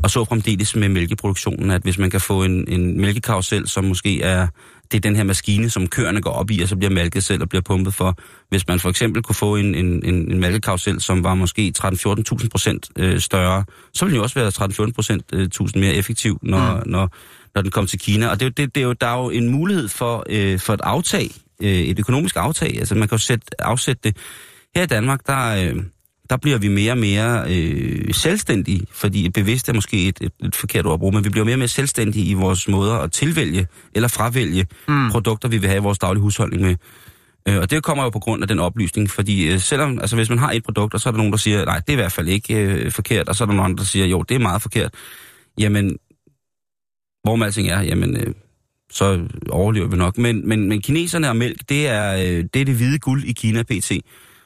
[0.03, 4.23] Og så fremdeles med mælkeproduktionen, at hvis man kan få en, en mælkekarusel, som måske
[4.23, 4.47] er,
[4.93, 7.43] det er den her maskine, som køerne går op i, og så bliver mælket selv
[7.43, 8.19] og bliver pumpet for.
[8.49, 12.49] Hvis man for eksempel kunne få en, en, en, en mælkekarusel, som var måske 13-14.000
[12.49, 13.65] procent øh, større,
[13.95, 16.91] så ville den jo også være 13-14 procent øh, mere effektiv, når, mm.
[16.91, 17.11] når,
[17.55, 18.29] når den kom til Kina.
[18.29, 20.59] Og det, er jo- det, det er jo, der er jo en mulighed for, øh,
[20.61, 21.31] for et aftag,
[21.63, 22.79] øh, et økonomisk aftag.
[22.79, 24.17] Altså man kan jo sætte, afsætte det.
[24.77, 25.83] Her i Danmark, der, øh,
[26.31, 30.57] der bliver vi mere og mere øh, selvstændige, fordi bevidst er måske et, et, et
[30.57, 33.13] forkert ord at bruge, men vi bliver mere og mere selvstændige i vores måder at
[33.13, 35.11] tilvælge eller fravælge mm.
[35.11, 36.77] produkter, vi vil have i vores daglige husholdning med.
[37.49, 40.31] Øh, og det kommer jo på grund af den oplysning, fordi øh, selvom, altså hvis
[40.31, 41.97] man har et produkt, og så er der nogen, der siger, nej, det er i
[41.97, 44.39] hvert fald ikke øh, forkert, og så er der nogen, der siger, jo, det er
[44.39, 44.95] meget forkert.
[45.59, 45.97] Jamen,
[47.23, 48.35] hvor med alting er, jamen, øh,
[48.91, 50.19] så overlever vi nok.
[50.19, 53.33] Men, men, men kineserne og mælk, det er, øh, det er det hvide guld i
[53.33, 53.93] Kina PT.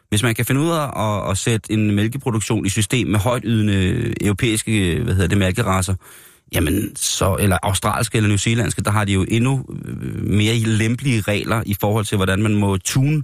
[0.09, 3.42] Hvis man kan finde ud af at, at sætte en mælkeproduktion i system med højt
[3.46, 5.94] ydende europæiske hvad hedder det, mælkerasser,
[6.54, 11.62] jamen så, eller australske eller newzealandske, der har de jo endnu øh, mere lempelige regler
[11.66, 13.22] i forhold til, hvordan man må tune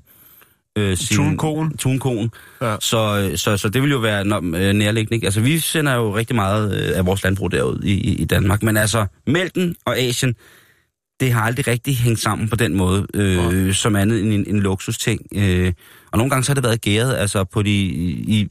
[0.78, 1.16] øh, sin...
[1.16, 1.76] Tune koen.
[1.76, 2.30] Tune koen.
[2.62, 2.76] Ja.
[2.80, 5.14] Så, så, så det vil jo være nå, øh, nærliggende.
[5.14, 5.24] Ikke?
[5.26, 8.62] Altså, vi sender jo rigtig meget øh, af vores landbrug derud i, i Danmark.
[8.62, 10.34] Men altså, mælken og Asien,
[11.20, 13.72] det har aldrig rigtig hængt sammen på den måde, øh, Ja.
[13.72, 15.20] som andet end en, en luksusting.
[15.34, 15.72] Øh,
[16.12, 18.48] og nogle gange så har det været gæret, altså på, de, i,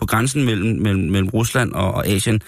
[0.00, 2.40] på grænsen mellem, mellem, mellem Rusland og, og Asien,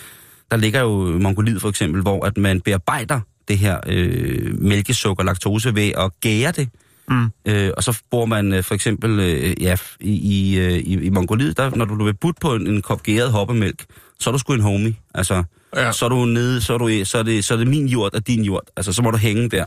[0.51, 5.75] der ligger jo Mongoliet for eksempel, hvor at man bearbejder det her øh, mælkesukker, laktose
[5.75, 6.69] ved at gære det.
[7.11, 7.31] Mm.
[7.47, 11.11] Øh, og så bruger man øh, for eksempel øh, ja, i, i, øh, i, i
[11.11, 13.85] Mongoliet, der, når du vil budt på en, en kop gæret hoppemælk,
[14.21, 14.97] så er du sgu en homie.
[15.15, 15.45] Altså,
[15.77, 15.93] Ja.
[15.93, 18.15] så er du nede, så er, du, så, er det, så er det min jord
[18.15, 18.63] og din jord.
[18.77, 19.65] Altså, så må du hænge der.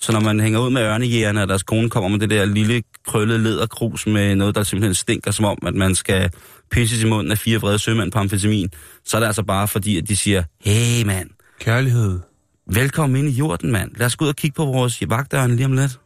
[0.00, 2.82] Så når man hænger ud med ørnejægerne, og deres kone kommer med det der lille
[3.06, 6.30] krøllede læderkrus med noget, der simpelthen stinker, som om, at man skal
[6.70, 8.70] pisses i munden af fire vrede sømænd på amfetamin,
[9.04, 11.30] så er det altså bare fordi, at de siger, hey mand,
[11.60, 12.20] Kærlighed.
[12.66, 13.90] velkommen ind i jorden, mand.
[13.96, 16.00] Lad os gå ud og kigge på vores vagtdørene lige om lidt.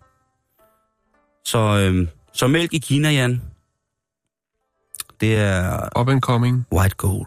[1.44, 3.42] Så, øhm, så mælk i Kina, Jan.
[5.20, 6.66] Det er Up and coming.
[6.72, 7.26] white gold.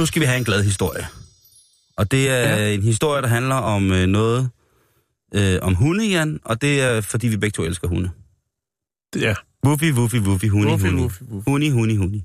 [0.00, 1.06] Nu skal vi have en glad historie.
[1.96, 2.74] Og det er Ja.
[2.74, 4.50] en historie, der handler om øh, noget
[5.34, 6.40] øh, om hunde, Jan.
[6.44, 8.10] Og det er, fordi vi begge to elsker hunde.
[9.16, 9.34] Ja.
[9.66, 10.66] Woofi, huni, Woofi, huni.
[10.70, 11.24] woofi, woofi.
[11.46, 12.24] Huni, huni, huni.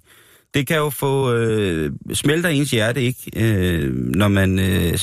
[0.54, 3.32] Det kan jo få øh, smelter ens hjerte, ikke?
[3.36, 5.00] Øh, når man øh,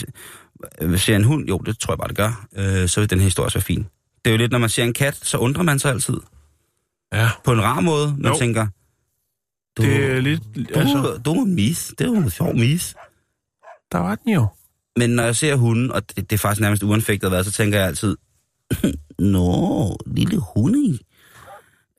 [0.97, 3.25] ser en hund, jo, det tror jeg bare, det gør, øh, så vil den her
[3.25, 3.87] historie så fin.
[4.25, 6.16] Det er jo lidt, når man ser en kat, så undrer man sig altid.
[7.12, 7.31] Ja.
[7.45, 8.14] På en rar måde.
[8.18, 8.39] Man Jo.
[8.39, 8.66] tænker,
[9.77, 10.43] du, Det er lidt...
[10.57, 11.95] du, Altså, du er en mis.
[11.99, 12.95] Det er jo en sjov mis.
[13.93, 14.47] der var den jo.
[14.97, 17.79] Men når jeg ser hunden, og det, det er faktisk nærmest uanfægtet hvad, så tænker
[17.79, 18.16] jeg altid,
[19.18, 20.99] Nå, lille hunde.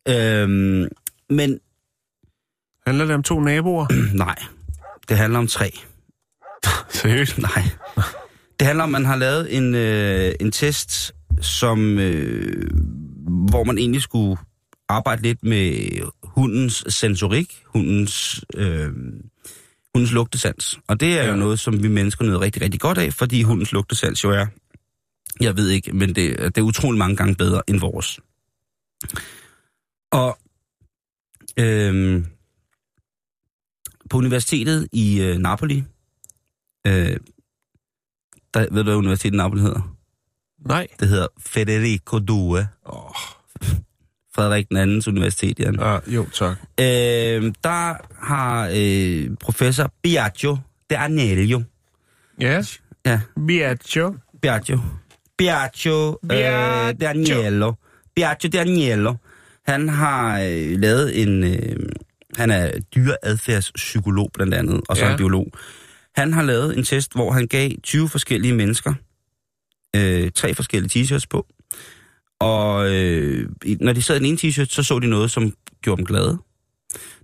[0.07, 0.87] Øhm,
[1.29, 1.59] men
[2.87, 3.85] Handler det om to naboer?
[4.25, 4.35] nej,
[5.09, 5.71] det handler om tre.
[6.89, 7.37] Seriøst?
[7.37, 7.63] Nej.
[8.59, 11.11] Det handler om, at man har lavet en, øh, en test,
[11.41, 12.69] som, øh,
[13.49, 14.37] hvor man egentlig skulle
[14.89, 15.89] arbejde lidt med
[16.35, 18.91] hundens sensorik, hundens, øh,
[19.95, 20.79] hundens lugtesans.
[20.87, 23.71] Og det er jo noget, som vi mennesker nyder rigtig, rigtig godt af, fordi hundens
[23.71, 24.47] lugtesans jo er,
[25.39, 28.19] jeg ved ikke, men det, det er utrolig mange gange bedre end vores.
[30.11, 30.37] Og
[31.59, 32.25] øh,
[34.09, 35.83] på universitetet i øh, Napoli,
[36.87, 37.17] øh,
[38.53, 39.95] der, ved du, hvad universitetet i Napoli hedder?
[40.65, 40.87] Nej.
[40.99, 42.67] Det hedder Federico Due.
[42.85, 43.15] Oh.
[44.35, 45.79] Frederik den andens universitet, Jan.
[45.79, 46.57] Ah, jo, tak.
[46.79, 47.93] Øh, der
[48.25, 50.57] har øh, professor Biagio
[50.89, 51.61] de Agnello.
[52.39, 52.63] Ja.
[53.05, 54.15] Ja, Biagio.
[54.41, 54.79] Biagio.
[55.37, 56.95] Biagio, øh, Biagio.
[56.99, 57.73] de Agnello.
[58.15, 59.15] Biagio de Agnello.
[59.65, 61.43] Han har øh, lavet en...
[61.43, 61.75] Øh,
[62.37, 65.07] han er dyreadfærdspsykolog blandt andet, og så ja.
[65.07, 65.13] Ja.
[65.13, 65.47] en biolog.
[66.15, 68.93] Han har lavet en test, hvor han gav 20 forskellige mennesker
[69.95, 71.47] øh, tre forskellige t-shirts på.
[72.43, 75.97] Og øh, når de sad i den ene t-shirt, så så de noget, som gjorde
[75.97, 76.37] dem glade.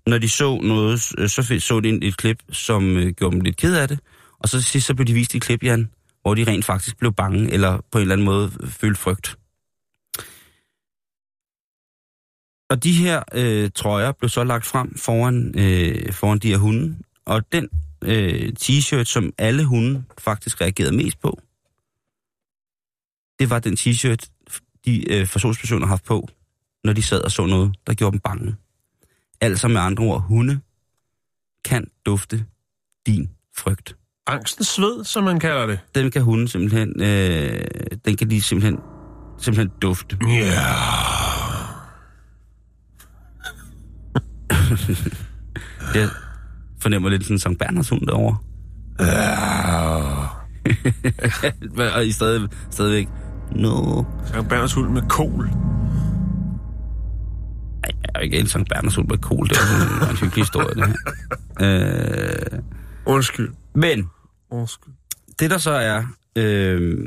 [0.07, 3.57] Når de så noget, øh, så så de et klip, som øh, gjorde dem lidt
[3.57, 3.99] ked af det.
[4.39, 5.89] Og så til sidst så blev de vist et klip, Jan,
[6.22, 9.36] hvor de rent faktisk blev bange, eller på en eller anden måde øh, følte frygt.
[12.70, 16.97] Og de her øh, trøjer blev så lagt frem foran, øh, foran de her hunde.
[17.26, 17.70] Og den
[18.03, 21.39] øh, t-shirt, som alle hunde faktisk reagerede mest på,
[23.39, 24.39] det var den t-shirt,
[24.86, 26.30] de øh, forsøgspersoner har haft på,
[26.84, 28.55] når de sad og så noget, der gjorde dem bange.
[29.41, 30.59] Altså med andre ord, hunde
[31.65, 32.45] kan dufte
[33.07, 33.95] din frygt.
[34.27, 35.80] Angstens sved, som man kalder det.
[35.95, 37.67] Den kan hunden simpelthen, øh,
[38.05, 38.80] den kan de simpelthen,
[39.38, 40.17] simpelthen dufte.
[40.27, 40.61] Ja.
[45.93, 46.09] Det
[46.82, 48.38] fornemmer lidt sådan Sankt Bernhards hund derovre.
[48.99, 49.39] Ja.
[51.95, 53.07] og i stedet, stadigvæk,
[53.52, 54.04] no.
[54.26, 55.50] Sankt Berners hund med kol.
[57.84, 59.50] Ej, jeg er jo ikke en Sankt Bernhards hund med kol.
[59.50, 62.54] Det er en hyggelig historie, det her.
[62.54, 62.60] Øh,
[63.06, 63.50] Undskyld.
[63.76, 64.10] men
[64.52, 64.93] Undskyld.
[65.39, 66.04] det der så er,
[66.36, 66.97] øh,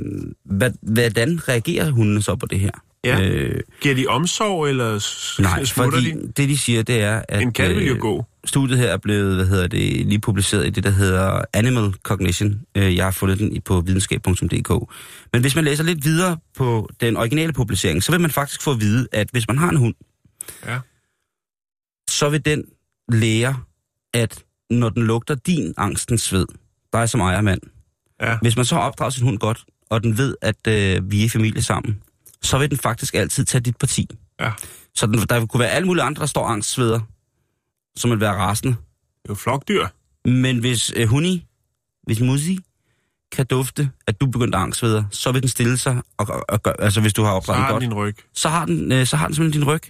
[0.45, 2.71] hvad, hvordan reagerer hundene så på det her?
[3.05, 3.21] Ja.
[3.21, 4.93] Øh, Giver de omsorg, eller
[5.43, 6.33] nej, fordi de?
[6.37, 8.25] det de siger, det er, at En kat vil jo øh, gå.
[8.45, 12.61] studiet her er blevet, hvad hedder det, lige publiceret i det, der hedder Animal Cognition.
[12.75, 14.71] Øh, Jeg har fundet den på videnskab.dk.
[15.33, 18.71] Men hvis man læser lidt videre på den originale publicering, så vil man faktisk få
[18.71, 19.95] at vide, at hvis man har en hund,
[20.67, 20.79] Ja.
[22.11, 22.65] så vil den
[23.13, 23.55] lærer,
[24.15, 26.47] at når den lugter din angstens sved,
[26.93, 27.61] dig som ejermand,
[28.21, 28.39] Ja.
[28.43, 31.29] hvis man så har opdraget sin hund godt, og den ved, at øh, vi er
[31.29, 32.01] familie sammen,
[32.43, 34.09] så vil den faktisk altid tage dit parti.
[34.41, 34.53] Ja.
[34.95, 37.01] Så den, der kunne være alle mulige andre, der står angstsveder,
[37.97, 38.73] som vil være rasende.
[38.73, 39.87] Det er jo flokdyr.
[40.25, 41.47] Men hvis øh, Huni,
[42.03, 42.59] hvis Musi
[43.33, 46.63] kan dufte, at du begynder at angstsveder, så vil den stille sig, og, og, og
[46.63, 48.17] gør, altså hvis du har Så opdraget den har godt, den din ryg.
[48.35, 49.83] så har den, øh, så har den simpelthen din ryg.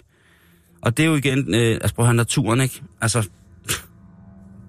[0.83, 2.83] Og det er jo igen, øh, altså prøv at høre naturen, ikke?
[3.01, 3.29] Altså,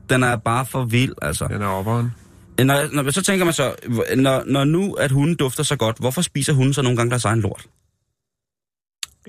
[0.10, 1.48] den er bare for vild, altså.
[1.48, 2.12] Den er opperen.
[2.60, 3.76] Når, når, så tænker man så,
[4.16, 7.26] når, når nu, at hunden dufter så godt, hvorfor spiser hunden så nogle gange deres
[7.26, 7.66] egen lort?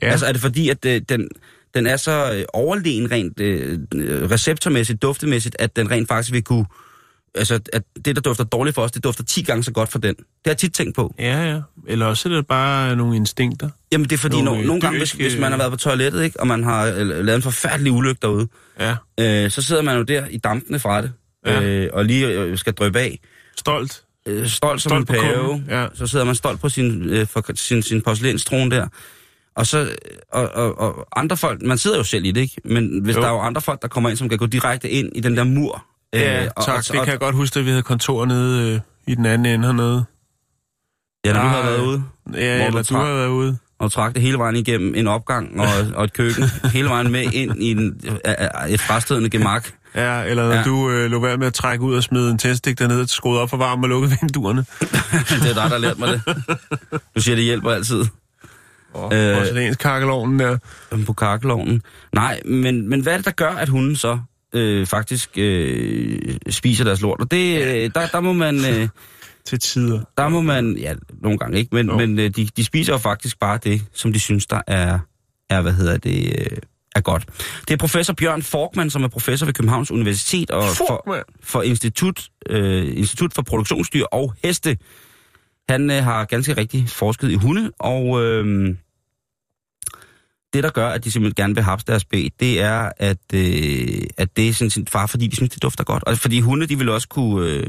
[0.03, 0.11] Ja.
[0.11, 1.29] Altså er det fordi, at øh, den,
[1.75, 6.43] den er så øh, overlegen rent øh, øh, receptormæssigt, duftemæssigt, at den rent faktisk vil
[6.45, 6.67] kunne...
[7.37, 9.99] Altså, at det, der dufter dårligt for os, det dufter 10 gange så godt for
[9.99, 10.15] den.
[10.15, 11.15] Det har jeg tit tænkt på.
[11.19, 11.61] Ja, ja.
[11.87, 13.71] Eller også er det bare nogle instinkter.
[13.93, 15.77] Jamen, det er fordi, Nogle, nogle, øh, nogle gange, hvis, hvis man har været på
[15.77, 18.49] toilettet, ikke, og man har lavet en forfærdelig ulykke derude,
[18.81, 18.97] Ja.
[19.21, 21.13] øh, så sidder man jo der i dampene fra det,
[21.47, 21.63] Ja.
[21.63, 23.19] øh, og lige øh, skal drøbe af.
[23.57, 24.03] Stolt.
[24.27, 25.65] Øh, stolt som Stolt en pave.
[25.71, 25.87] ja.
[25.95, 28.87] Så sidder man stolt på sin, øh, for, sin, sin porcelænstrone der.
[29.57, 29.89] Og så,
[30.33, 32.57] og, og, og andre folk, man sidder jo selv i det, ikke?
[32.65, 33.21] Men hvis Jo.
[33.21, 35.37] der er jo andre folk, der kommer ind, som kan gå direkte ind i den
[35.37, 35.85] der mur.
[36.13, 36.77] Ja, øh, og, tak.
[36.79, 39.47] Og, det kan jeg godt huske, at vi havde kontor nede øh, i den anden
[39.55, 40.05] ende hernede.
[41.25, 42.03] Ja, når du Der har er- været ude,
[42.35, 43.59] Ja, eller du du har været ude.
[43.79, 47.33] og trak det hele vejen igennem en opgang og, og et køkken, hele vejen med
[47.33, 48.13] ind i en, øh,
[48.67, 49.69] øh, et frastødende gemak.
[49.95, 50.63] Ja, eller når ja.
[50.63, 53.51] Du øh, lå være med at trække ud og smide en tændstik dernede, skruede op
[53.51, 54.61] for varme og lukkede vinduerne.
[54.81, 56.23] det er dig, der har lært mig det.
[57.17, 58.05] Du siger, det hjælper altid.
[58.95, 59.37] Og Øh.
[59.39, 60.59] porcelænskakkelovnen der.
[61.07, 61.83] på kakkelovnen.
[62.13, 64.19] Nej, men, men hvad er det, der gør, at hunden så
[64.55, 66.19] øh, faktisk øh,
[66.51, 67.21] spiser deres lort?
[67.21, 68.57] Og det, øh, der, der må man...
[68.57, 68.89] Øh,
[69.47, 70.01] Til tider.
[70.19, 71.97] der må man, ja, nogle gange ikke, men, Jo.
[71.97, 74.99] men øh, de, de spiser jo faktisk bare det, som de synes, der er,
[75.51, 76.57] er hvad hedder det, øh,
[76.95, 77.27] er godt.
[77.69, 82.29] Det er professor Bjørn Forkman, som er professor ved Københavns Universitet og for, for Institut,
[82.49, 84.79] øh, Institut for Produktionsdyr og Heste.
[85.69, 88.77] Han øh, har ganske rigtig forsket i hunde, og øh,
[90.53, 94.03] det, der gør, at de simpelthen gerne vil hapse deres bæ, det er, at, øh,
[94.17, 96.05] at det er sådan sin far, fordi de synes, det dufter godt.
[96.05, 97.67] Og fordi hunde, de vil også kunne øh,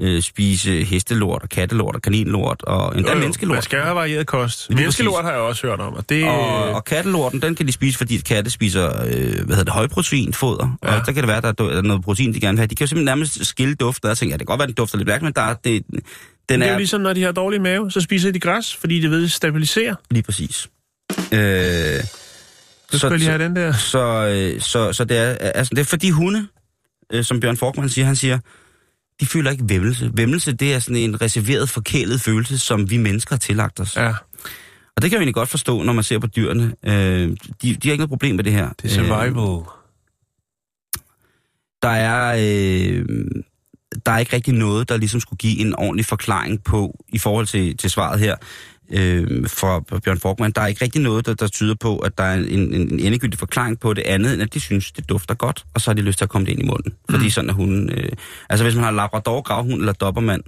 [0.00, 3.54] øh, spise hestelort og kattelort og kaninlort og endda Jo, jo, menneskelort.
[3.56, 4.68] Man skal have varieret kost.
[4.68, 5.24] Lige Menneskelort præcis.
[5.24, 6.24] har jeg også hørt om, og det...
[6.24, 10.78] Og, og kattelorten, den kan de spise, fordi katte spiser, øh, hvad hedder det, højproteinfoder.
[10.84, 10.88] Ja.
[11.00, 12.66] Og der kan det være, der er noget protein, de gerne vil have.
[12.66, 14.08] De kan jo simpelthen nærmest skille duften.
[14.08, 15.82] Jeg tænker, ja, det kan godt være, den dufter lidt mærkeligt, men der er, det,
[16.48, 19.00] den det er jo ligesom, når de har dårlig mave, så spiser de græs, fordi
[19.00, 19.94] de ved, det stabiliserer.
[20.10, 20.68] lige præcis.
[21.10, 21.18] Øh,
[22.90, 23.72] Så skal jeg lige have den der.
[23.72, 25.24] Så, øh, så, så det, er,
[25.54, 26.46] altså, det er fordi hunde,
[27.12, 28.38] øh, som Bjørn Forkman siger, han siger,
[29.20, 30.10] de føler ikke væmmelse.
[30.14, 33.96] Væmmelse, det er sådan en reserveret, forkælet følelse, som vi mennesker har tillagt os.
[33.96, 34.14] Ja,
[34.96, 36.74] Og det kan vi egentlig godt forstå, når man ser på dyrene.
[36.84, 38.70] Øh, de, de har ikke noget problem med det her.
[38.82, 39.58] det er survival.
[39.58, 39.64] Øh,
[41.82, 42.36] der er...
[42.38, 43.04] Øh,
[44.06, 47.46] der er ikke rigtig noget, der ligesom skulle give en ordentlig forklaring på, i forhold
[47.46, 48.36] til, til svaret her,
[48.92, 52.24] øh, fra Bjørn Forkman, der er ikke rigtig noget, der, der tyder på, at der
[52.24, 55.34] er en, en, en endegyldig forklaring på det andet, end at de synes, det dufter
[55.34, 56.92] godt, og så har de lyst til at komme det ind i munden.
[57.08, 57.14] Mm.
[57.14, 57.90] Fordi sådan er hunden...
[57.90, 58.08] Øh,
[58.50, 60.42] altså hvis man har labrador, gravhund eller dobbermand,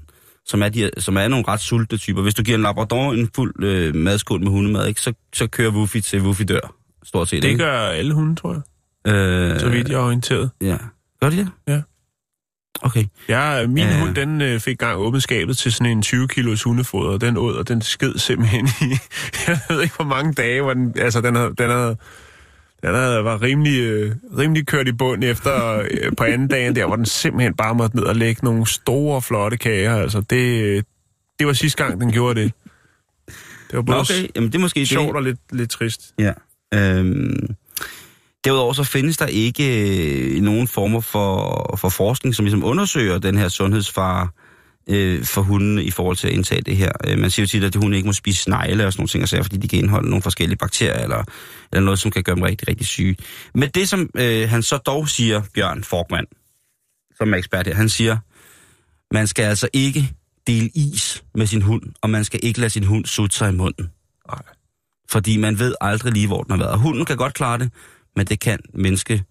[0.45, 2.23] som er, de, som er nogle ret sulte typer.
[2.23, 5.71] Hvis du giver en labrador en fuld øh, madskål med hundemad, ikke, så, så kører
[5.71, 6.75] Wuffy til Wuffy dør,
[7.05, 7.43] stort set.
[7.43, 7.65] Det ikke?
[7.65, 8.53] gør alle hunde, tror
[9.07, 9.15] jeg.
[9.15, 10.51] øh, Så vidt jeg er orienteret.
[10.61, 10.77] Ja.
[11.21, 11.49] Gør de det?
[11.69, 11.81] Ja.
[12.83, 13.05] Okay.
[13.29, 14.01] Ja, min Ja.
[14.01, 17.37] hund, den øh, fik gang åbent skabet til sådan en 20 kilos hundefoder, og den
[17.37, 18.85] åd, og den sked simpelthen i,
[19.47, 21.97] jeg ved ikke hvor mange dage, hvor den, altså den havde, den havde,
[22.83, 26.87] den havde, var rimelig, øh, rimelig kørt i bund efter øh, på anden dagen der,
[26.87, 29.97] hvor den simpelthen bare måtte ned og lægge nogle store, flotte kager.
[29.97, 30.83] Altså det, øh,
[31.39, 32.53] det var sidste gang, den gjorde det.
[33.71, 34.27] Det var Nå, både okay.
[34.37, 35.17] Jamen, det er måske sjovt det.
[35.17, 36.15] og lidt, lidt trist.
[36.19, 36.33] Ja.
[36.75, 37.47] Øhm,
[38.47, 39.91] derudover så findes der ikke
[40.37, 44.29] øh, nogen former for, for forskning, som ligesom undersøger den her sundhedsfare
[44.89, 46.93] øh, for hunden i forhold til at indtage det her.
[47.05, 49.23] Øh, man siger jo tit, at hunde ikke må spise snegle og sådan nogle ting,
[49.23, 51.25] og sager, fordi de kan indeholde nogle forskellige bakterier eller,
[51.73, 53.17] eller noget, som kan gøre dem rigtig, rigtig syge.
[53.55, 56.27] Men det, som øh, han så dog siger, Bjørn Forkman,
[57.17, 58.17] som er ekspert her, han siger,
[59.15, 60.13] man skal altså ikke
[60.47, 63.57] dele is med sin hund, og man skal ikke lade sin hund sutte sig i
[63.57, 63.91] munden.
[64.29, 64.43] Nej.
[65.11, 66.71] Fordi man ved aldrig lige, hvor den har været.
[66.71, 67.71] Og hunden kan godt klare det,
[68.17, 69.23] men det kan menneske,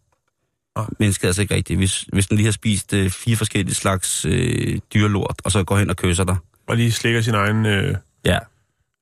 [0.78, 0.86] Nej.
[1.00, 1.80] mennesket altså ikke rigtigt.
[1.80, 5.78] Hvis, hvis den lige har spist øh, fire forskellige slags øh, dyrlort, og så går
[5.78, 6.36] hen og kysser dig.
[6.68, 7.66] Og lige slikker sin egen...
[7.66, 8.38] Øh, Ja.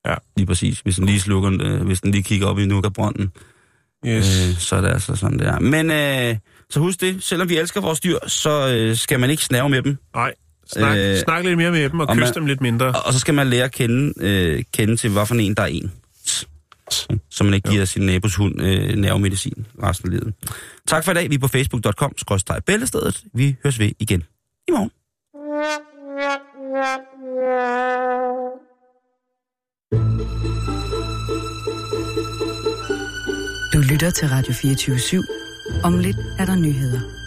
[0.07, 0.15] Ja.
[0.37, 0.79] Lige præcis.
[0.79, 3.31] Hvis den lige slukker, øh, hvis den lige kigger op i nukkerbrønden,
[4.07, 4.47] yes.
[4.49, 5.59] øh, så er det altså sådan, der.
[5.59, 6.37] Men øh,
[6.69, 9.81] så husk det, selvom vi elsker vores dyr, så øh, skal man ikke snæve med
[9.81, 9.97] dem.
[10.15, 10.33] Nej,
[10.73, 12.85] snak, Øh, snak lidt mere med dem og og kys man- dem lidt mindre.
[12.87, 15.63] Og, og så skal man lære at kende, øh, kende til, hvad for en der
[15.63, 15.91] er en.
[17.29, 20.33] Så man ikke giver sin nabos hund øh, nervemedicin resten af livet.
[20.87, 21.29] Tak for i dag.
[21.29, 22.13] Vi er på facebook.com,
[22.65, 23.23] bæltestedet.
[23.33, 24.23] Vi høres ved igen
[24.67, 24.91] i morgen.
[33.73, 35.81] Du lytter til Radio 24 /7.
[35.83, 37.22] Om lidt er der nyheder.